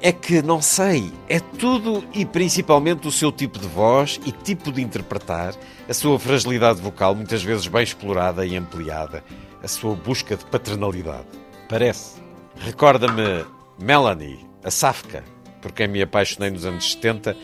[0.00, 4.70] É que, não sei, é tudo e principalmente o seu tipo de voz e tipo
[4.70, 5.54] de interpretar,
[5.88, 9.24] a sua fragilidade vocal, muitas vezes bem explorada e ampliada
[9.62, 11.26] a sua busca de paternalidade.
[11.68, 12.20] Parece.
[12.56, 13.44] Recorda-me
[13.78, 15.24] Melanie, a Safka,
[15.60, 17.36] por quem me apaixonei nos anos 70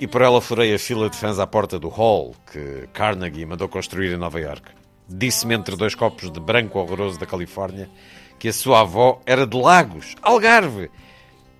[0.00, 3.68] e por ela furei a fila de fãs à porta do hall que Carnegie mandou
[3.68, 4.70] construir em Nova York.
[5.08, 7.88] Disse-me entre dois copos de branco horroroso da Califórnia
[8.38, 10.90] que a sua avó era de Lagos, Algarve.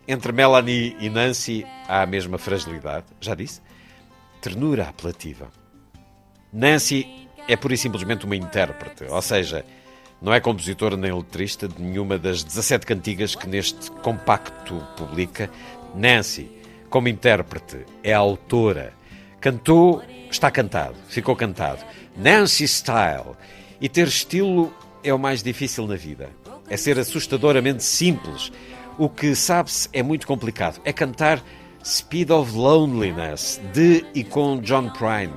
[0.07, 3.61] Entre Melanie e Nancy há a mesma fragilidade, já disse?
[4.41, 5.51] Ternura apelativa.
[6.53, 9.64] Nancy é pura e simplesmente uma intérprete, ou seja,
[10.20, 15.51] não é compositora nem letrista de nenhuma das 17 cantigas que neste compacto publica.
[15.95, 16.51] Nancy,
[16.89, 18.93] como intérprete, é autora.
[19.41, 21.84] Cantou, está cantado, ficou cantado.
[22.16, 23.37] Nancy Style.
[23.80, 24.72] E ter estilo
[25.05, 26.30] é o mais difícil na vida.
[26.68, 28.51] É ser assustadoramente simples.
[28.99, 30.80] O que sabe-se é muito complicado.
[30.84, 31.43] É cantar
[31.84, 35.34] Speed of Loneliness, de e com John Prine.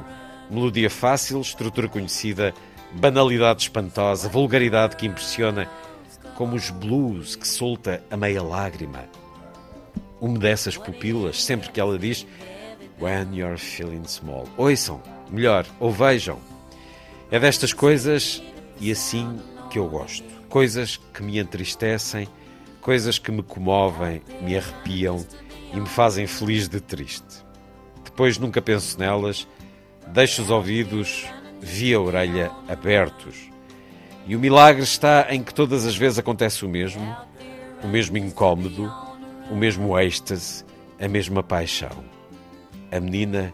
[0.50, 2.54] Melodia fácil, estrutura conhecida
[2.91, 5.70] banalidade espantosa, vulgaridade que impressiona,
[6.36, 9.06] como os blues que solta a meia lágrima.
[10.22, 12.26] Umedece as pupilas sempre que ela diz
[12.99, 14.47] When you're feeling small.
[14.57, 16.39] Ouçam, melhor, ou vejam.
[17.32, 18.43] É destas coisas
[18.80, 19.39] e assim
[19.70, 20.26] que eu gosto.
[20.49, 22.28] Coisas que me entristecem,
[22.82, 25.26] coisas que me comovem, me arrepiam
[25.74, 27.45] e me fazem feliz de triste.
[28.03, 29.47] Depois nunca penso nelas,
[30.07, 31.26] deixo os ouvidos
[31.61, 33.49] via orelha abertos.
[34.28, 37.15] E o milagre está em que todas as vezes acontece o mesmo,
[37.84, 38.91] o mesmo incômodo,
[39.50, 40.64] o mesmo êxtase,
[41.00, 42.04] a mesma paixão.
[42.91, 43.52] A menina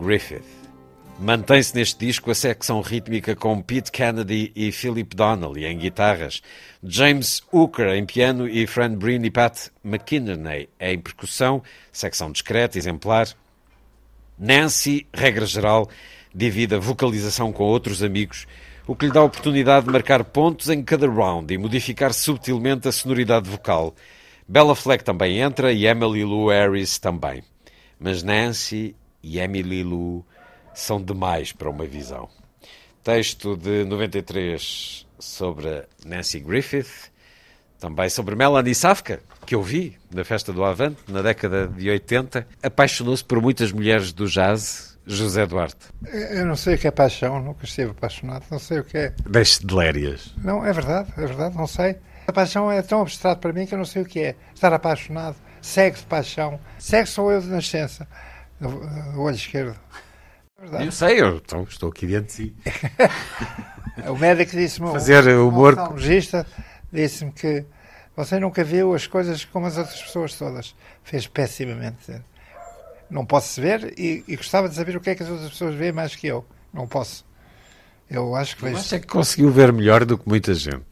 [0.00, 0.44] Griffith.
[1.18, 6.42] Mantém-se neste disco a secção rítmica com Pete Kennedy e Philip Donnelly em guitarras,
[6.82, 13.28] James Hooker em piano e Fran Breen e Pat McInerney em percussão, secção discreta, exemplar.
[14.38, 15.88] Nancy, regra geral,
[16.34, 18.46] divide a vocalização com outros amigos,
[18.86, 22.86] o que lhe dá a oportunidade de marcar pontos em cada round e modificar subtilmente
[22.86, 23.94] a sonoridade vocal.
[24.48, 27.42] Bella Fleck também entra e Emily Lou Harris também.
[27.98, 30.24] Mas Nancy e Emily Lou
[30.74, 32.28] são demais para uma visão.
[33.02, 37.10] Texto de 93 sobre Nancy Griffith,
[37.78, 42.46] também sobre Melanie Safka, que eu vi na festa do Avante, na década de 80.
[42.62, 45.86] Apaixonou-se por muitas mulheres do jazz, José Duarte.
[46.04, 49.14] Eu não sei o que é paixão, nunca estive apaixonado, não sei o que é.
[49.28, 50.34] Deixe de lérias.
[50.38, 51.96] Não, é verdade, é verdade, não sei.
[52.26, 54.36] A paixão é tão abstrato para mim que eu não sei o que é.
[54.54, 56.58] Estar apaixonado, sexo de paixão.
[56.78, 58.06] Sexo sou eu de nascença,
[58.60, 58.68] do,
[59.12, 59.78] do olho esquerdo.
[60.72, 60.86] É.
[60.86, 62.56] Eu sei, eu então, estou aqui diante de si.
[64.10, 66.46] O médico disse-me, Fazer um humor- oftalmologista
[66.92, 67.64] disse-me que
[68.14, 70.74] você nunca viu as coisas como as outras pessoas todas.
[71.02, 72.20] Fez pessimamente.
[73.08, 75.74] Não posso ver e, e gostava de saber o que é que as outras pessoas
[75.74, 76.44] veem mais que eu.
[76.74, 77.24] Não posso.
[78.08, 78.76] Eu acho que vejo.
[78.76, 80.84] acho é que conseguiu ver melhor do que muita gente.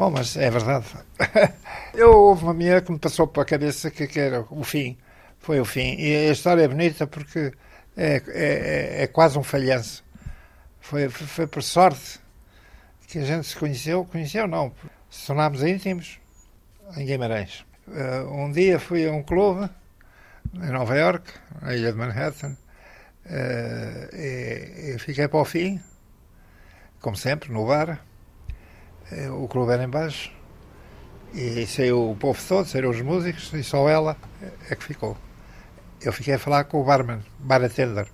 [0.00, 0.86] Bom, mas é verdade.
[1.92, 4.96] Eu houve uma mulher que me passou pela cabeça que, que era o fim.
[5.38, 5.94] Foi o fim.
[5.98, 7.52] E a história é bonita porque
[7.94, 10.02] é, é, é- é quase um falhanço.
[10.80, 12.18] Foi, foi, foi por sorte
[13.08, 14.06] que a gente se conheceu.
[14.06, 14.72] Conheceu, não.
[15.10, 16.18] Se tornámos íntimos
[16.96, 17.66] em Guimarães.
[17.92, 19.68] Eh, um dia fui a um clube
[20.54, 21.30] em Nova York,
[21.60, 22.56] na ilha de Manhattan,
[23.26, 25.78] eh, e, e fiquei para o fim,
[27.02, 28.00] como sempre, no bar.
[29.12, 30.32] Eh, O clube era em baixo
[31.34, 34.16] e saiu o povo todo, saíram os músicos e só ela
[34.68, 35.16] é que ficou.
[36.02, 38.06] Eu fiquei a falar com o barman, bartender.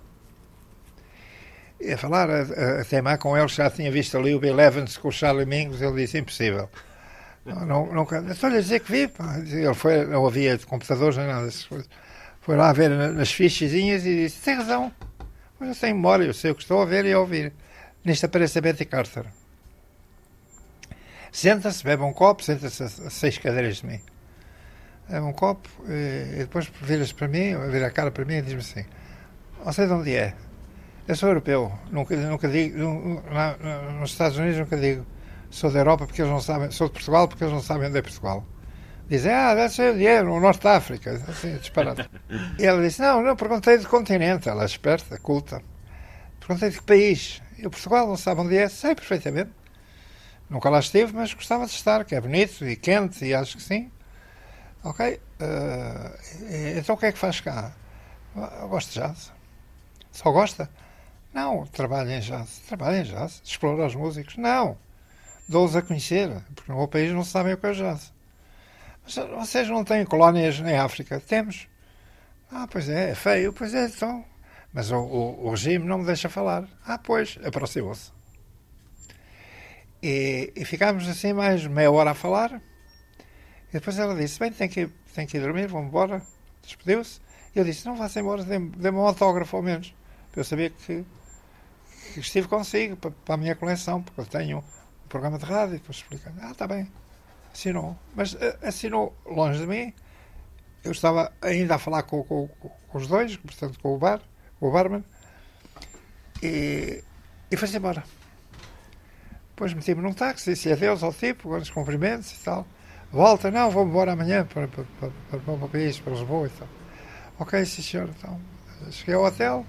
[1.79, 4.59] E a falar, a, a, a teimar com ele, já tinha visto ali o Bill
[4.59, 6.69] Evans com o Charlie Mingus, ele disse, impossível.
[7.45, 9.11] Nunca, estou-lhe a dizer que vi.
[9.51, 11.49] Ele foi, não havia computadores nem nada.
[12.41, 14.91] Foi lá ver na- nas fichezinhas e disse, tem razão,
[15.59, 17.53] mas eu tenho memória, eu sei o que estou a ver e a ouvir.
[18.03, 19.25] Nisto aparece a Betty Carter.
[21.37, 24.01] Senta-se, bebe um copo, senta-se a seis cadeiras de mim.
[25.07, 28.41] Bebe um copo e, e depois vira-se para mim, vira a cara para mim e
[28.41, 28.83] diz-me assim:
[29.63, 30.33] Você de onde é?
[31.07, 32.79] Eu sou europeu, nunca, nunca digo,
[33.99, 35.05] nos Estados Unidos nunca digo
[35.51, 37.99] sou da Europa porque eles não sabem, sou de Portugal porque eles não sabem onde
[37.99, 38.43] é Portugal.
[39.07, 41.21] Dizem, ah, deve ser onde é, no Norte da África.
[41.27, 42.03] Assim, disparado.
[42.57, 45.61] e ela disse, não, não, perguntei do continente, ela é esperta, culta.
[46.39, 47.43] Perguntei de que país.
[47.59, 48.67] Eu, Portugal, não sabe onde é?
[48.67, 49.51] Sei perfeitamente.
[50.49, 53.63] Nunca lá estive, mas gostava de estar, que é bonito e quente, e acho que
[53.63, 53.91] sim.
[54.83, 55.19] Ok.
[55.39, 56.19] eh,
[56.49, 57.73] e- então o que é que faz cá?
[58.61, 59.31] Eu gosto de jazz.
[60.11, 60.69] Só gosta?
[61.33, 62.59] Não, trabalho em jazz.
[62.67, 63.41] Trabalho em jazz.
[63.45, 64.37] Explora os músicos?
[64.37, 64.77] Não.
[65.49, 68.13] Dou-os a conhecer, porque no meu país não sabem o que é jazz.
[69.03, 71.19] Mas vocês não têm colónias em África?
[71.19, 71.67] Temos.
[72.51, 73.53] Ah, pois é, é feio.
[73.53, 74.25] Pois é, então.
[74.73, 76.65] Mas o, o- o regime não me deixa falar.
[76.85, 78.11] Ah, pois, aproximou-se.
[80.01, 82.61] E, e ficámos assim mais meia hora a falar.
[83.69, 86.21] E depois ela disse: Bem, tem que, tem que ir dormir, vamos embora.
[86.63, 87.19] Despediu-se.
[87.55, 89.93] E eu disse: Não vá-se embora, dê-me um autógrafo ao menos.
[90.31, 91.03] Para eu saber que,
[92.13, 95.75] que estive consigo, para, para a minha coleção, porque eu tenho um programa de rádio.
[95.75, 96.91] E depois explica: Ah, está bem.
[97.51, 97.97] Assinou.
[98.15, 99.93] Mas eh, assinou longe de mim.
[100.83, 104.21] Eu estava ainda a falar com, com- com os dois, portanto, com o bar,
[104.59, 105.03] com o barman.
[106.41, 107.03] E,
[107.51, 108.03] e foi-se embora.
[109.57, 112.67] Depois meti-me num táxi, disse adeus ao tipo, os cumprimentos e tal.
[113.11, 116.49] Volta, não, vou embora amanhã para, para, para, para, para o país, para Lisboa e
[116.51, 116.67] tal.
[117.39, 118.07] Ok, sim senhor.
[118.07, 118.39] Então,
[118.91, 119.65] cheguei ao hotel,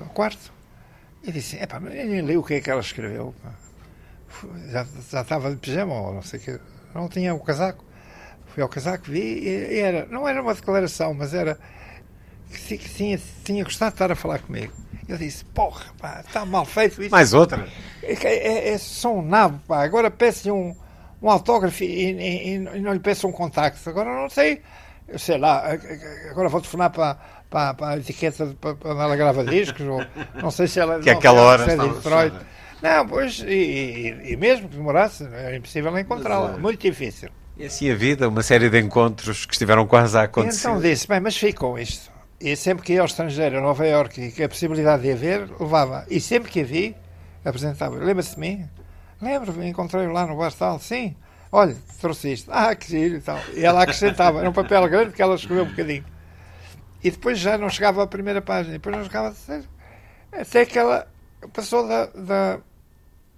[0.00, 0.52] ao quarto,
[1.24, 3.34] e disse, mas eu nem li o que é que ela escreveu.
[3.42, 3.50] pá.
[4.68, 6.60] Já, já estava de pijama ou não sei o que,
[6.94, 7.84] não tinha o casaco.
[8.46, 11.58] Fui ao casaco, vi, e, e era, não era uma declaração, mas era
[12.50, 14.72] que, ti- que tinha, tinha gostado de estar a falar comigo.
[15.08, 17.10] Eu disse, porra, pá, está mal feito isso.
[17.10, 17.66] Mais outra.
[18.02, 19.82] É, que é, é só um nabo, pá.
[19.82, 20.74] Agora peço-lhe um,
[21.22, 23.88] um autógrafo e, e- e não lhe peço um contacto.
[23.88, 24.60] Agora não sei,
[25.08, 25.64] eu sei lá,
[26.30, 27.18] agora vou telefonar para,
[27.48, 30.04] para, para a etiqueta para, para ela grava discos, ou
[30.42, 32.34] não sei se ela é de Que Nova aquela hora é estava Detroit.
[32.82, 36.58] Não, pois, e, e- mesmo que demorasse, era impossível encontrá-la, é.
[36.58, 37.30] muito difícil.
[37.56, 40.68] E assim a vida, uma série de encontros que estiveram quase a acontecer.
[40.68, 42.12] então disse, bem, mas fico com isto.
[42.40, 45.16] E sempre que ia ao estrangeiro, a Nova Iorque, e que a possibilidade de a
[45.16, 46.06] ver, levava.
[46.08, 46.94] E sempre que a vi,
[47.44, 47.96] apresentava.
[47.96, 48.68] Lembra-se de mim?
[49.20, 50.78] Lembro, encontrei-o lá no bar tal.
[50.78, 51.16] Sim,
[51.50, 52.50] olha, trouxe isto.
[52.52, 53.40] Ah, que giro e tal.
[53.54, 54.38] E ela acrescentava.
[54.40, 56.04] Era um papel grande que ela escreveu um bocadinho.
[57.02, 58.74] E depois já não chegava à primeira página.
[58.74, 59.64] Depois não chegava a terceira.
[60.30, 61.08] Até que ela
[61.52, 62.58] passou da, da,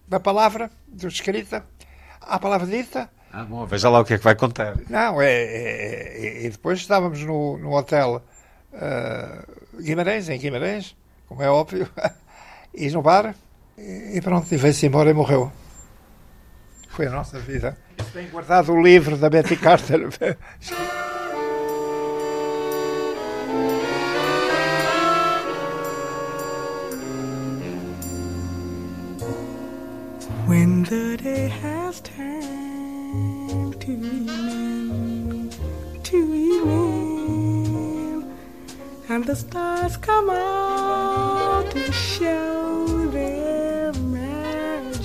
[0.06, 1.64] da palavra, do escrita,
[2.20, 4.76] à palavra dita, Ah, bom, veja lá o que é que vai contar.
[4.90, 8.22] não, é, é- é- e depois estávamos no, no hotel
[8.74, 9.44] ah,
[9.80, 11.88] Guimarães, em Guimarães, como é óbvio,
[12.74, 13.34] e no bar,
[13.76, 15.52] e, e pronto, e veio-se embora e morreu.
[16.88, 17.76] Foi a nossa vida.
[18.12, 20.08] Tenho guardado o livro da Betty Carter.
[30.46, 34.39] When the day has turned to
[39.10, 45.02] and the stars come out to show their magic,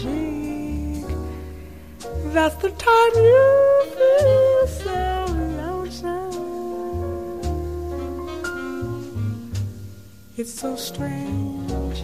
[2.26, 5.26] that's the time you feel so
[5.58, 6.32] lonesome.
[10.38, 12.04] It's so strange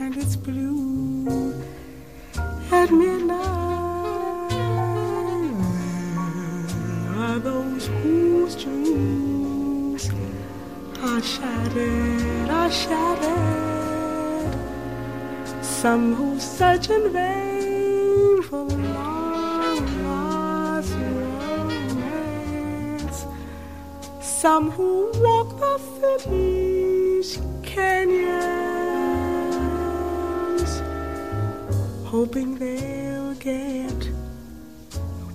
[0.00, 1.52] and it's blue
[2.70, 3.42] at midnight.
[7.18, 9.31] Are those whose dreams
[11.02, 14.54] are shattered, are shattered?
[15.64, 20.94] Some who search in vain for long lost
[21.64, 22.38] romance.
[24.20, 28.32] Some who walk the city's canyons
[32.04, 34.10] hoping they'll get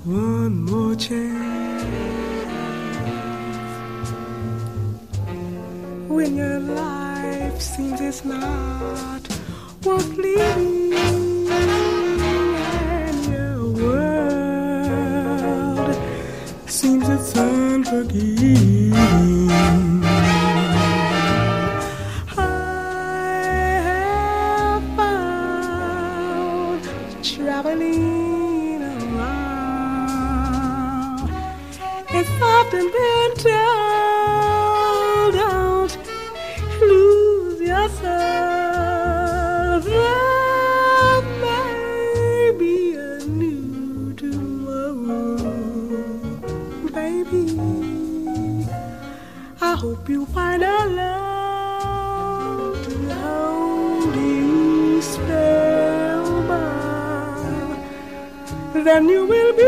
[0.06, 1.57] one more chance.
[6.18, 9.22] When your life seems it's not
[9.86, 10.94] worth living,
[13.06, 15.16] and your world
[16.66, 18.94] seems it's unforgiving.
[22.36, 22.50] I
[23.86, 26.82] have found
[27.24, 29.30] traveling around.
[32.10, 33.17] It's often been
[58.98, 59.62] Then you will be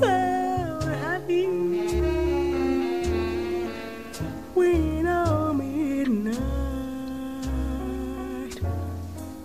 [0.00, 0.08] so
[1.04, 1.44] happy
[4.54, 6.40] when our midnight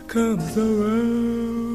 [0.08, 1.66] comes around.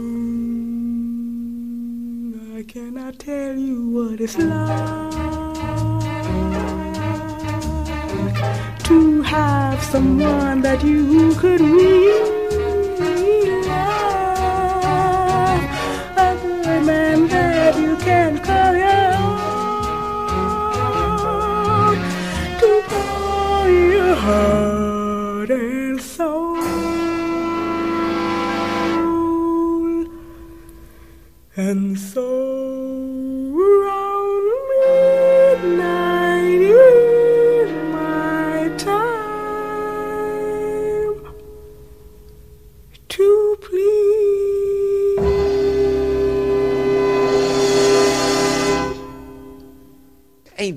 [2.57, 5.11] I cannot tell you what it's like
[8.85, 12.20] to have someone that you could really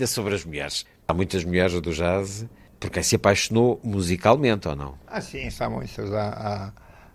[0.04, 0.86] Ainda sobre as mulheres.
[1.08, 2.46] Há muitas mulheres do jazz
[2.78, 4.98] porque se apaixonou musicalmente ou não?
[5.08, 6.12] Ah, sim, há muitas.
[6.12, 6.72] Há, há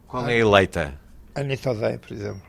[0.07, 0.95] Qual é a eleita?
[1.35, 2.43] a Anitta O'Day, por exemplo.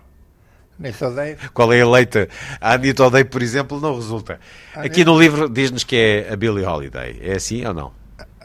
[0.80, 2.30] Anitta O'Day, Qual é a eleita?
[2.62, 4.40] A Anitta O'Day, por exemplo, não resulta.
[4.74, 7.20] Aqui no livro diz-nos que é a Billie Holiday.
[7.22, 8.00] É assim ou não?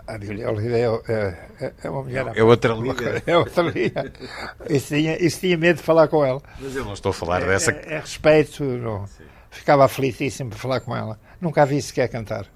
[0.06, 2.32] a Billie Holiday é, é, é uma mulher...
[2.34, 3.22] É outra liga.
[3.24, 4.12] É outra liga.
[4.68, 6.42] Isso tinha, isso tinha medo de falar com ela.
[6.60, 7.70] Mas eu não estou a falar dessa.
[7.70, 8.64] É, é respeito.
[8.64, 9.06] Não.
[9.50, 11.18] Ficava aflitíssimo por falar com ela.
[11.44, 12.46] Nunca a vi sequer cantar.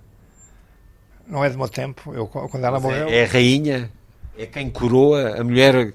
[1.27, 2.15] Não é do meu tempo.
[2.15, 3.07] Eu, quando ela morreu...
[3.07, 3.93] É a rainha?
[4.35, 5.93] É quem coroa a mulher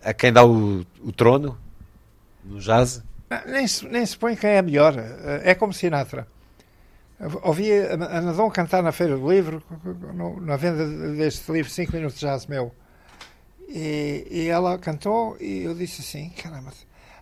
[0.00, 1.58] a quem dá o, o trono
[2.44, 3.02] no jazz?
[3.44, 4.94] Nem se, nem se põe quem é melhor.
[5.42, 6.28] É como Sinatra.
[7.42, 9.60] Ouvi a Nadon cantar na Feira do Livro,
[10.40, 10.86] na venda
[11.16, 12.72] deste livro, 5 minutos de jazz meu.
[13.68, 16.70] E, e, ela cantou e eu disse assim: caramba,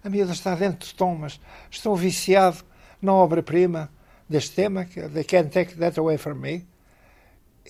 [0.04, 1.40] a miúda está dentro do tom, mas
[1.70, 2.58] estou viciado
[3.00, 3.90] na obra-prima
[4.28, 6.66] deste tema, que é They Can't Take That Away From Me.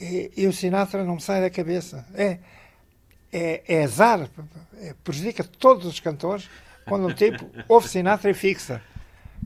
[0.00, 2.06] E, e, o Sinatra não me sai da cabeça.
[2.14, 2.38] É,
[3.32, 4.28] é, é azar,
[4.80, 6.48] é, prejudica todos os cantores
[6.86, 8.82] quando um tipo ouve Sinatra e fixa.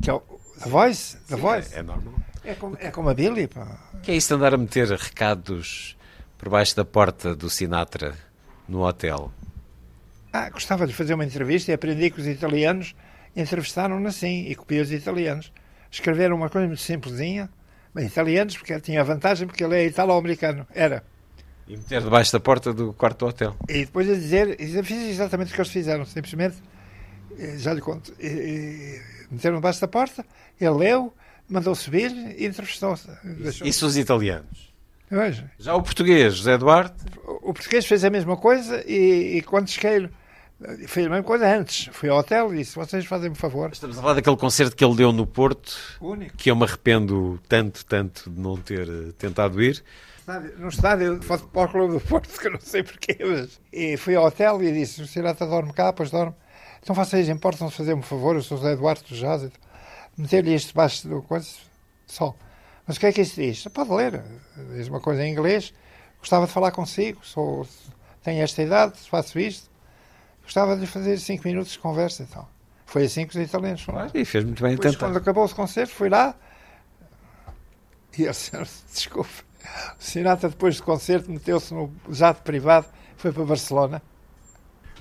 [0.03, 0.21] Que é o
[0.63, 1.17] The Voice.
[1.29, 1.75] The Sim, Voice.
[1.75, 2.15] É, é normal.
[2.45, 3.47] É como, é como a Billy.
[3.47, 3.79] Pá.
[4.03, 5.97] Que é isso de andar a meter recados
[6.39, 8.15] por baixo da porta do Sinatra
[8.69, 9.33] no hotel?
[10.33, 12.95] Ah, gostava de fazer uma entrevista e aprendi que os italianos
[13.35, 15.53] entrevistaram-no assim e copiei os italianos.
[15.91, 17.51] Escreveram uma coisa muito simplesinha,
[17.95, 20.67] bem, italianos, porque tinha a vantagem porque ele é italo-americano.
[20.73, 21.03] Era.
[21.67, 23.57] E meter debaixo da porta do quarto do hotel.
[23.69, 26.57] E depois a dizer, eu fiz exatamente o que eles fizeram, simplesmente,
[27.59, 29.01] já lhe conto, e, e,
[29.31, 30.25] meteram debaixo da porta,
[30.61, 31.15] ele leu,
[31.49, 33.09] mandou subir e entrevistou-se.
[33.65, 34.71] Isso os italianos.
[35.11, 35.51] Veja.
[35.59, 37.05] Já o português, José Duarte?
[37.25, 40.09] O, o português fez a mesma coisa e, e quando cheguei
[40.87, 41.89] Fiz a mesma coisa antes.
[41.93, 43.71] Fui ao hotel e disse: vocês fazem-me favor.
[43.73, 46.37] Estamos a falar daquele concerto que ele deu no Porto, Único.
[46.37, 49.83] que eu me arrependo tanto, tanto de não ter eh, tentado ir.
[50.59, 53.59] No estádio de Futebol Clube do Porto, que eu não sei porquê, mas...
[53.73, 56.35] E fui ao hotel e disse, o Cirata dorme cá, pois dorme.
[56.83, 59.51] Então vocês importam-se fazer-me um favor, eu sou José Eduardo do Jazz.
[60.17, 61.49] Meter-lhe isto debaixo do coisa,
[62.07, 62.35] só.
[62.87, 63.65] Mas o que é que isto diz?
[63.73, 64.23] Pode ler.
[64.75, 65.73] Diz uma coisa em inglês.
[66.19, 67.67] Gostava de falar consigo, sou,
[68.23, 69.70] tenho esta idade, faço isto.
[70.51, 72.45] Gostava de fazer cinco minutos de conversa, então.
[72.85, 74.11] Foi assim que os italianos foram.
[74.13, 75.07] E fez muito bem em Depois, tentar.
[75.07, 76.35] quando acabou o concerto, fui lá
[78.19, 78.33] e ele
[78.93, 79.31] desculpe,
[79.97, 82.87] o Sinatra depois do concerto meteu-se no jato privado
[83.17, 84.03] foi para Barcelona.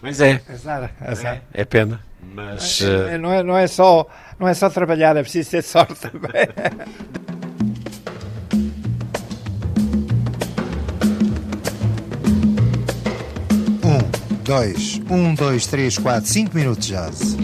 [0.03, 1.41] Mas é, Azar, azar.
[1.51, 1.99] é pena.
[2.21, 4.07] Mas É, eh, não, é, não, é só,
[4.38, 6.30] não é só trabalhar, é preciso ter sorte também.
[14.49, 17.38] Um, dois, um, dois, três, quatro, cinco minutos de jazz.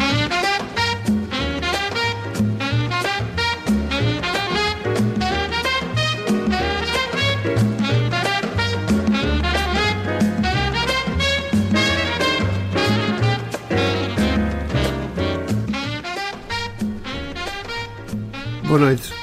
[18.68, 19.14] Boa noite.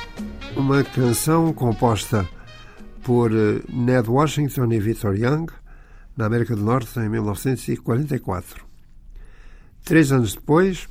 [0.54, 2.28] Uma canção composta
[3.02, 5.46] por eh, Ned Washington e Victor Young,
[6.16, 8.64] na América do Norte, em 1944.
[9.84, 10.88] Três anos depois,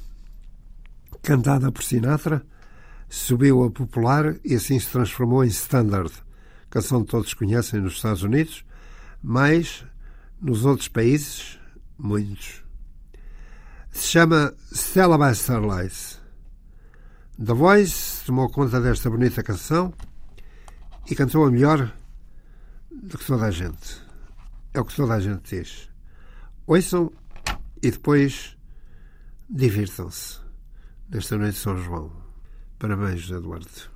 [1.21, 2.45] cantada por Sinatra,
[3.09, 6.11] subiu a popular e assim se transformou em standard,
[6.69, 8.65] canção que todos conhecem nos Estados Unidos,
[9.21, 9.85] mas
[10.41, 11.59] nos outros países,
[11.97, 12.63] muitos.
[13.91, 16.19] Se chama Stella by Starlight.
[17.43, 19.93] The Voice tomou conta desta bonita canção
[21.09, 21.93] e cantou a melhor
[22.89, 24.10] do que toda a gente.
[24.73, 25.89] É o que toda a gente diz.
[26.65, 27.11] Ouçam
[27.83, 28.57] e depois
[29.49, 30.39] divirtam-se
[31.09, 32.11] nesta noite de São João.
[32.79, 33.90] Parabéns, Eduardo.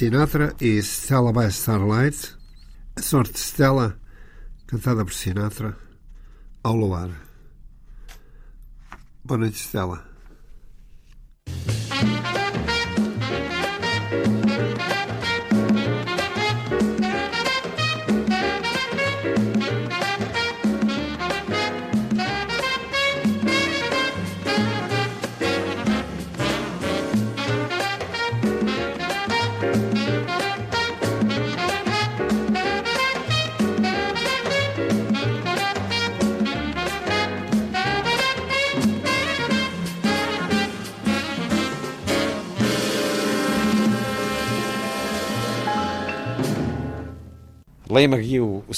[0.00, 2.34] Sinatra e Stella by Starlight.
[2.96, 3.98] A sorte de Stella,
[4.66, 5.76] cantada por Sinatra,
[6.62, 7.10] ao luar.
[9.22, 10.09] Boa noite, Stella.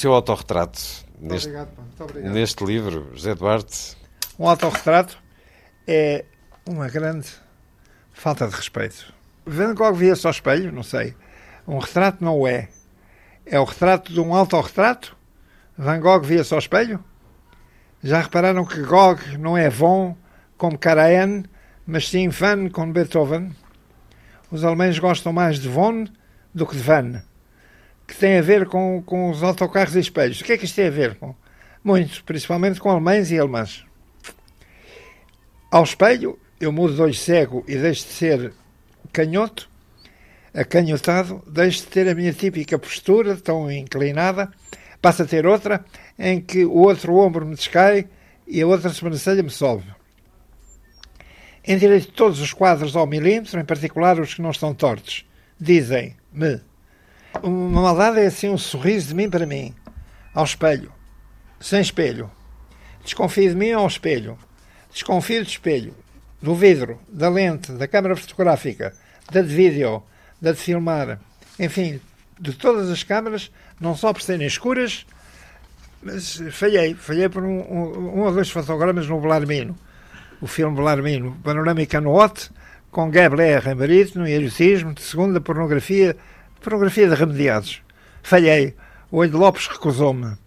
[0.03, 0.81] Seu autorretrato
[1.21, 2.33] neste, obrigado, pá, muito obrigado.
[2.33, 3.97] neste livro, José Duarte.
[4.37, 5.17] Um autorretrato
[5.87, 6.25] é
[6.67, 7.29] uma grande
[8.13, 9.15] falta de respeito.
[9.47, 11.15] Van Gogh via-se ao espelho, não sei.
[11.69, 12.69] Um retrato não o é.
[13.47, 15.17] É o retrato de um autorretrato?
[15.79, 17.03] Van Gogh via-se ao espelho?
[18.03, 20.17] Já repararam que Gogh não é von
[20.57, 21.45] como Karajan,
[21.87, 23.55] mas sim van como Beethoven?
[24.51, 26.09] Os alemães gostam mais de von
[26.53, 27.23] do que de van,
[28.13, 30.41] que tem a ver com, com os autocarros e espelhos.
[30.41, 31.35] O que é que isto tem a ver com?
[31.83, 33.85] Muito, principalmente com alemães e alemãs.
[35.71, 38.53] Ao espelho, eu mudo de olho cego e deixo de ser
[39.11, 39.69] canhoto,
[40.53, 44.53] acanhotado, deixo de ter a minha típica postura, tão inclinada,
[45.01, 45.83] passo a ter outra,
[46.19, 48.07] em que o outro ombro me descai
[48.47, 49.85] e a outra sobrancelha me sobe.
[51.67, 55.25] Endireito todos os quadros ao milímetro, em particular os que não estão tortos.
[55.59, 56.72] Dizem-me.
[57.41, 59.75] Uma maldade é assim um sorriso de mim para mim,
[60.35, 60.93] ao espelho,
[61.61, 62.31] sem espelho.
[63.03, 64.39] Desconfio de mim ao espelho.
[64.93, 65.95] Desconfio do espelho,
[66.41, 68.95] do vidro, da lente, da câmara fotográfica,
[69.31, 70.03] da de vídeo,
[70.41, 71.19] da de filmar,
[71.59, 72.01] enfim,
[72.39, 73.51] de todas as câmaras,
[73.81, 75.07] não só por serem escuras,
[76.03, 76.95] mas falhei.
[76.95, 79.77] Falhei por um, um, um ou dois fotogramas no Belarmino,
[80.41, 82.51] o filme Belarmino, Panorâmica no Hot,
[82.91, 86.17] com Gabler em barítono e erotismo, de segunda pornografia,
[86.63, 87.83] pornografia de remediados.
[88.23, 88.75] Falhei.
[89.11, 90.39] O olho de Lopes recusou-me.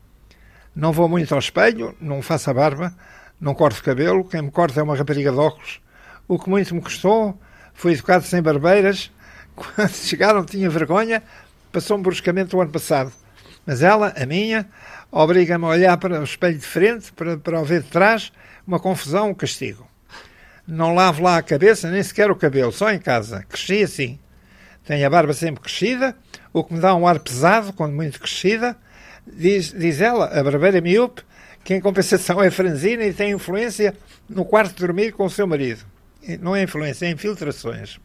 [0.75, 2.93] Não vou muito ao espelho, não faço a barba,
[3.39, 5.79] não corto cabelo, quem me corta é uma rapariga de óculos.
[6.27, 7.39] O que muito me custou,
[7.73, 9.11] fui educado sem barbeiras.
[9.55, 11.21] Quando chegaram tinha vergonha,
[11.71, 13.11] passou-me bruscamente o ano passado.
[13.65, 14.67] Mas ela, a minha,
[15.11, 18.31] obriga-me a olhar para o espelho de frente, para, para o ver de trás,
[18.65, 19.87] uma confusão, um castigo.
[20.67, 23.45] Não lavo lá a cabeça, nem sequer o cabelo, só em casa.
[23.47, 24.19] Cresci assim.
[24.85, 26.15] Tenho a barba sempre crescida,
[26.53, 28.77] o que me dá um ar pesado, quando muito crescida.
[29.25, 31.23] Diz, diz ela, a barbeira miúpe,
[31.63, 33.95] que em compensação é franzina e tem influência
[34.29, 35.83] no quarto de dormir com o seu marido.
[36.39, 37.99] Não é influência, é infiltrações.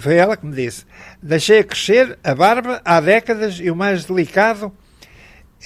[0.00, 0.84] Foi ela que me disse.
[1.22, 4.72] Deixei crescer a barba há décadas e o mais delicado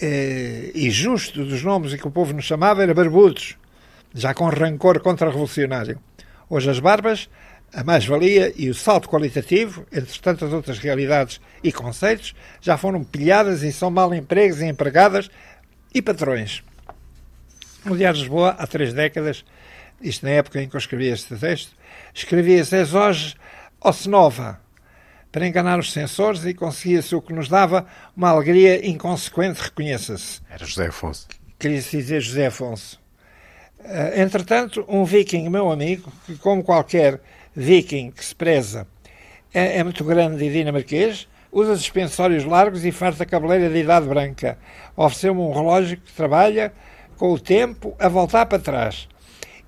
[0.01, 3.56] eh, e justo dos nomes que o povo nos chamava era barbudos,
[4.14, 6.01] já com rancor contra-revolucionário.
[6.48, 7.28] Hoje as barbas,
[7.72, 13.62] a mais-valia e o salto qualitativo, entre tantas outras realidades e conceitos, já foram pilhadas
[13.62, 15.30] e são mal empregos e empregadas
[15.94, 16.62] e patrões.
[17.84, 19.44] No Diário de Lisboa, há três décadas,
[20.01, 21.72] isto na época em que eu escrevi este texto,
[22.14, 23.34] escrevia-se hoje
[23.80, 24.60] Osnova,
[25.32, 27.86] para enganar os censores e conseguia-se o que nos dava
[28.16, 30.40] uma alegria inconsequente, reconheça-se.
[30.51, 31.28] Era José Afonso.
[31.59, 33.01] Queria-se dizer José Afonso.
[33.78, 37.20] Uh, entretanto, um viking, meu amigo, que como qualquer
[37.55, 38.86] viking que se preza,
[39.52, 44.59] é, é muito grande e dinamarquês, usa suspensórios largos e farta cabeleira de idade branca.
[44.97, 46.72] Ofereceu-me um relógio que trabalha
[47.16, 49.09] com o tempo a voltar para trás.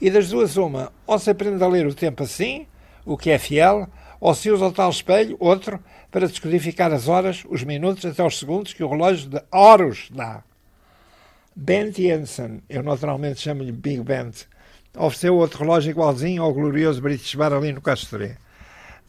[0.00, 2.66] E das duas, uma, ou se aprende a ler o tempo assim,
[3.04, 3.88] o que é fiel,
[4.20, 8.38] ou se usa o tal espelho, outro, para descodificar as horas, os minutos, até os
[8.38, 10.44] segundos que o relógio de Horus dá.
[11.54, 14.44] Bent Jensen, eu naturalmente chamo-lhe Big Bent,
[14.96, 18.36] ofereceu outro relógio igualzinho ao glorioso British Bar ali no Castoré.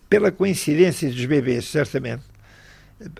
[0.09, 2.23] Pela coincidência dos bebês, certamente.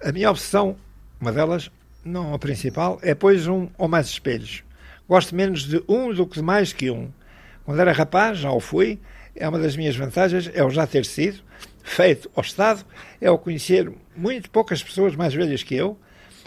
[0.03, 0.75] A minha obsessão,
[1.19, 1.69] uma delas,
[2.05, 4.63] não a principal, é pois um ou mais espelhos.
[5.07, 7.11] Gosto menos de um do que de mais que um.
[7.65, 8.99] Quando era rapaz, já o fui,
[9.35, 11.41] é uma das minhas vantagens, é o já ter sido
[11.83, 12.85] feito ao Estado,
[13.19, 15.97] é o conhecer muito poucas pessoas mais velhas que eu.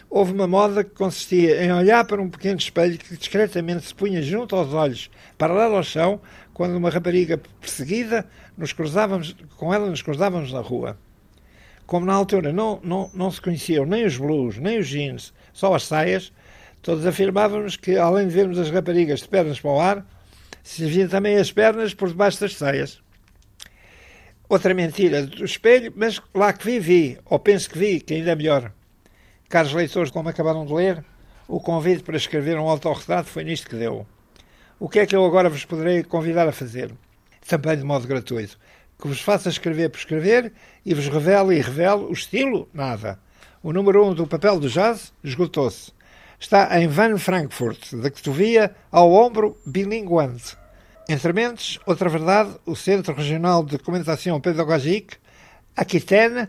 [0.09, 4.23] Houve uma moda que consistia em olhar para um pequeno espelho que discretamente se punha
[4.23, 6.21] junto aos olhos, paralelo ao chão,
[6.53, 8.27] quando uma rapariga perseguida,
[8.57, 10.99] nos cruzávamos, com ela nos cruzávamos na rua.
[11.87, 15.75] Como na altura não, não, não se conheciam nem os blues, nem os jeans, só
[15.75, 16.33] as saias,
[16.83, 20.07] todos afirmávamos que, além de vermos as raparigas de pernas para o ar,
[20.63, 23.01] se via também as pernas por debaixo das saias.
[24.49, 28.33] Outra mentira do espelho, mas lá que vi, vi, ou penso que vi, que ainda
[28.33, 28.73] é melhor.
[29.49, 31.05] Caros leitores, como acabaram de ler,
[31.47, 34.07] o convite para escrever um autorretrato foi nisto que deu.
[34.79, 36.93] O que é que eu agora vos poderei convidar a fazer?
[37.49, 38.59] Também de modo gratuito.
[39.01, 40.53] Que vos faça escrever por escrever
[40.85, 42.69] e vos revele e revele o estilo?
[42.75, 43.19] Nada.
[43.63, 45.93] O número 1 um do papel do jazz esgotou-se.
[46.39, 50.59] Está em Van Frankfurt, da Cotovia ao ombro bilinguante.
[51.09, 55.17] Entre mentes, outra verdade, o Centro Regional de Documentação Pedagógica,
[55.75, 56.49] Aquitaine,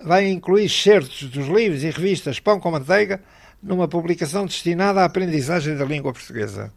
[0.00, 3.20] vai incluir certos dos livros e revistas Pão com Manteiga
[3.60, 6.72] numa publicação destinada à aprendizagem da língua portuguesa.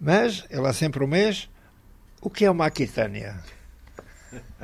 [0.00, 1.48] Mas, é lá sempre o mês,
[2.20, 3.36] o que é uma Aquitânia?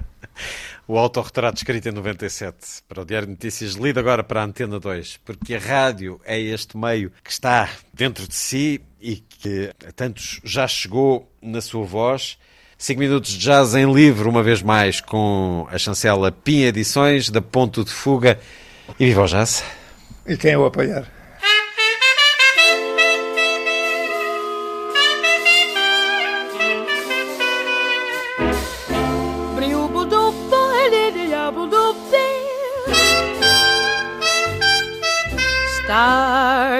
[0.87, 4.79] O autorretrato escrito em 97 para o Diário de Notícias, lido agora para a Antena
[4.79, 9.93] 2, porque a rádio é este meio que está dentro de si e que a
[9.93, 12.37] tantos já chegou na sua voz.
[12.77, 17.41] 5 minutos de jazz em livro, uma vez mais, com a chancela Pinha Edições, da
[17.41, 18.39] Ponto de Fuga.
[19.01, 19.65] E viva o jazz!
[20.27, 21.14] E quem o apoiar?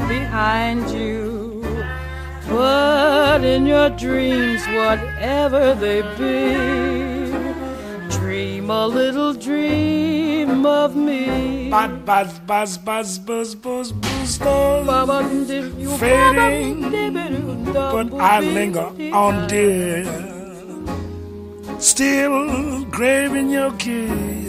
[0.00, 1.62] behind you.
[2.48, 6.54] But in your dreams, whatever they be,
[8.16, 11.68] dream a little dream of me.
[11.70, 13.94] Buzz, buzz, buzz, buzz, buzz, buzz, buzz,
[14.38, 14.38] buzz.
[15.98, 16.82] Fading,
[17.72, 20.04] but I linger on, dear.
[21.78, 24.48] Still craving your kiss.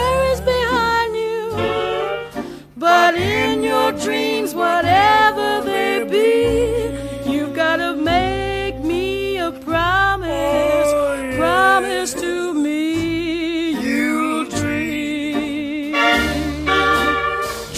[2.91, 10.89] But in your dreams, whatever they be, you've gotta make me a promise.
[11.37, 15.93] Promise to me you'll dream.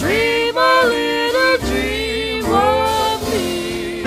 [0.02, 4.04] Dream a little dream of me.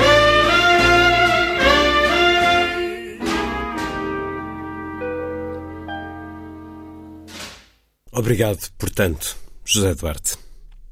[8.12, 9.28] Obrigado, portanto,
[9.66, 10.47] José Duarte.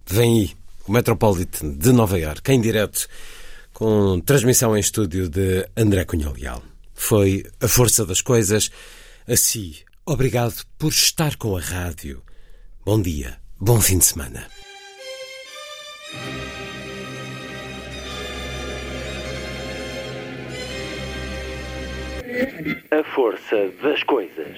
[0.07, 0.51] Vem aí
[0.87, 3.07] o Metropolitan de Nova Iorque, em direto,
[3.73, 6.61] com transmissão em estúdio de André Cunha Leal.
[6.93, 8.71] Foi a força das coisas.
[9.27, 9.75] Assim,
[10.05, 12.21] obrigado por estar com a rádio.
[12.85, 14.47] Bom dia, bom fim de semana.
[22.91, 24.57] A força das coisas.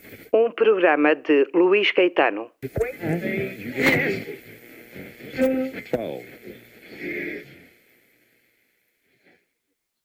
[0.33, 2.51] um programa de Luís Caetano.
[5.91, 7.50] 12.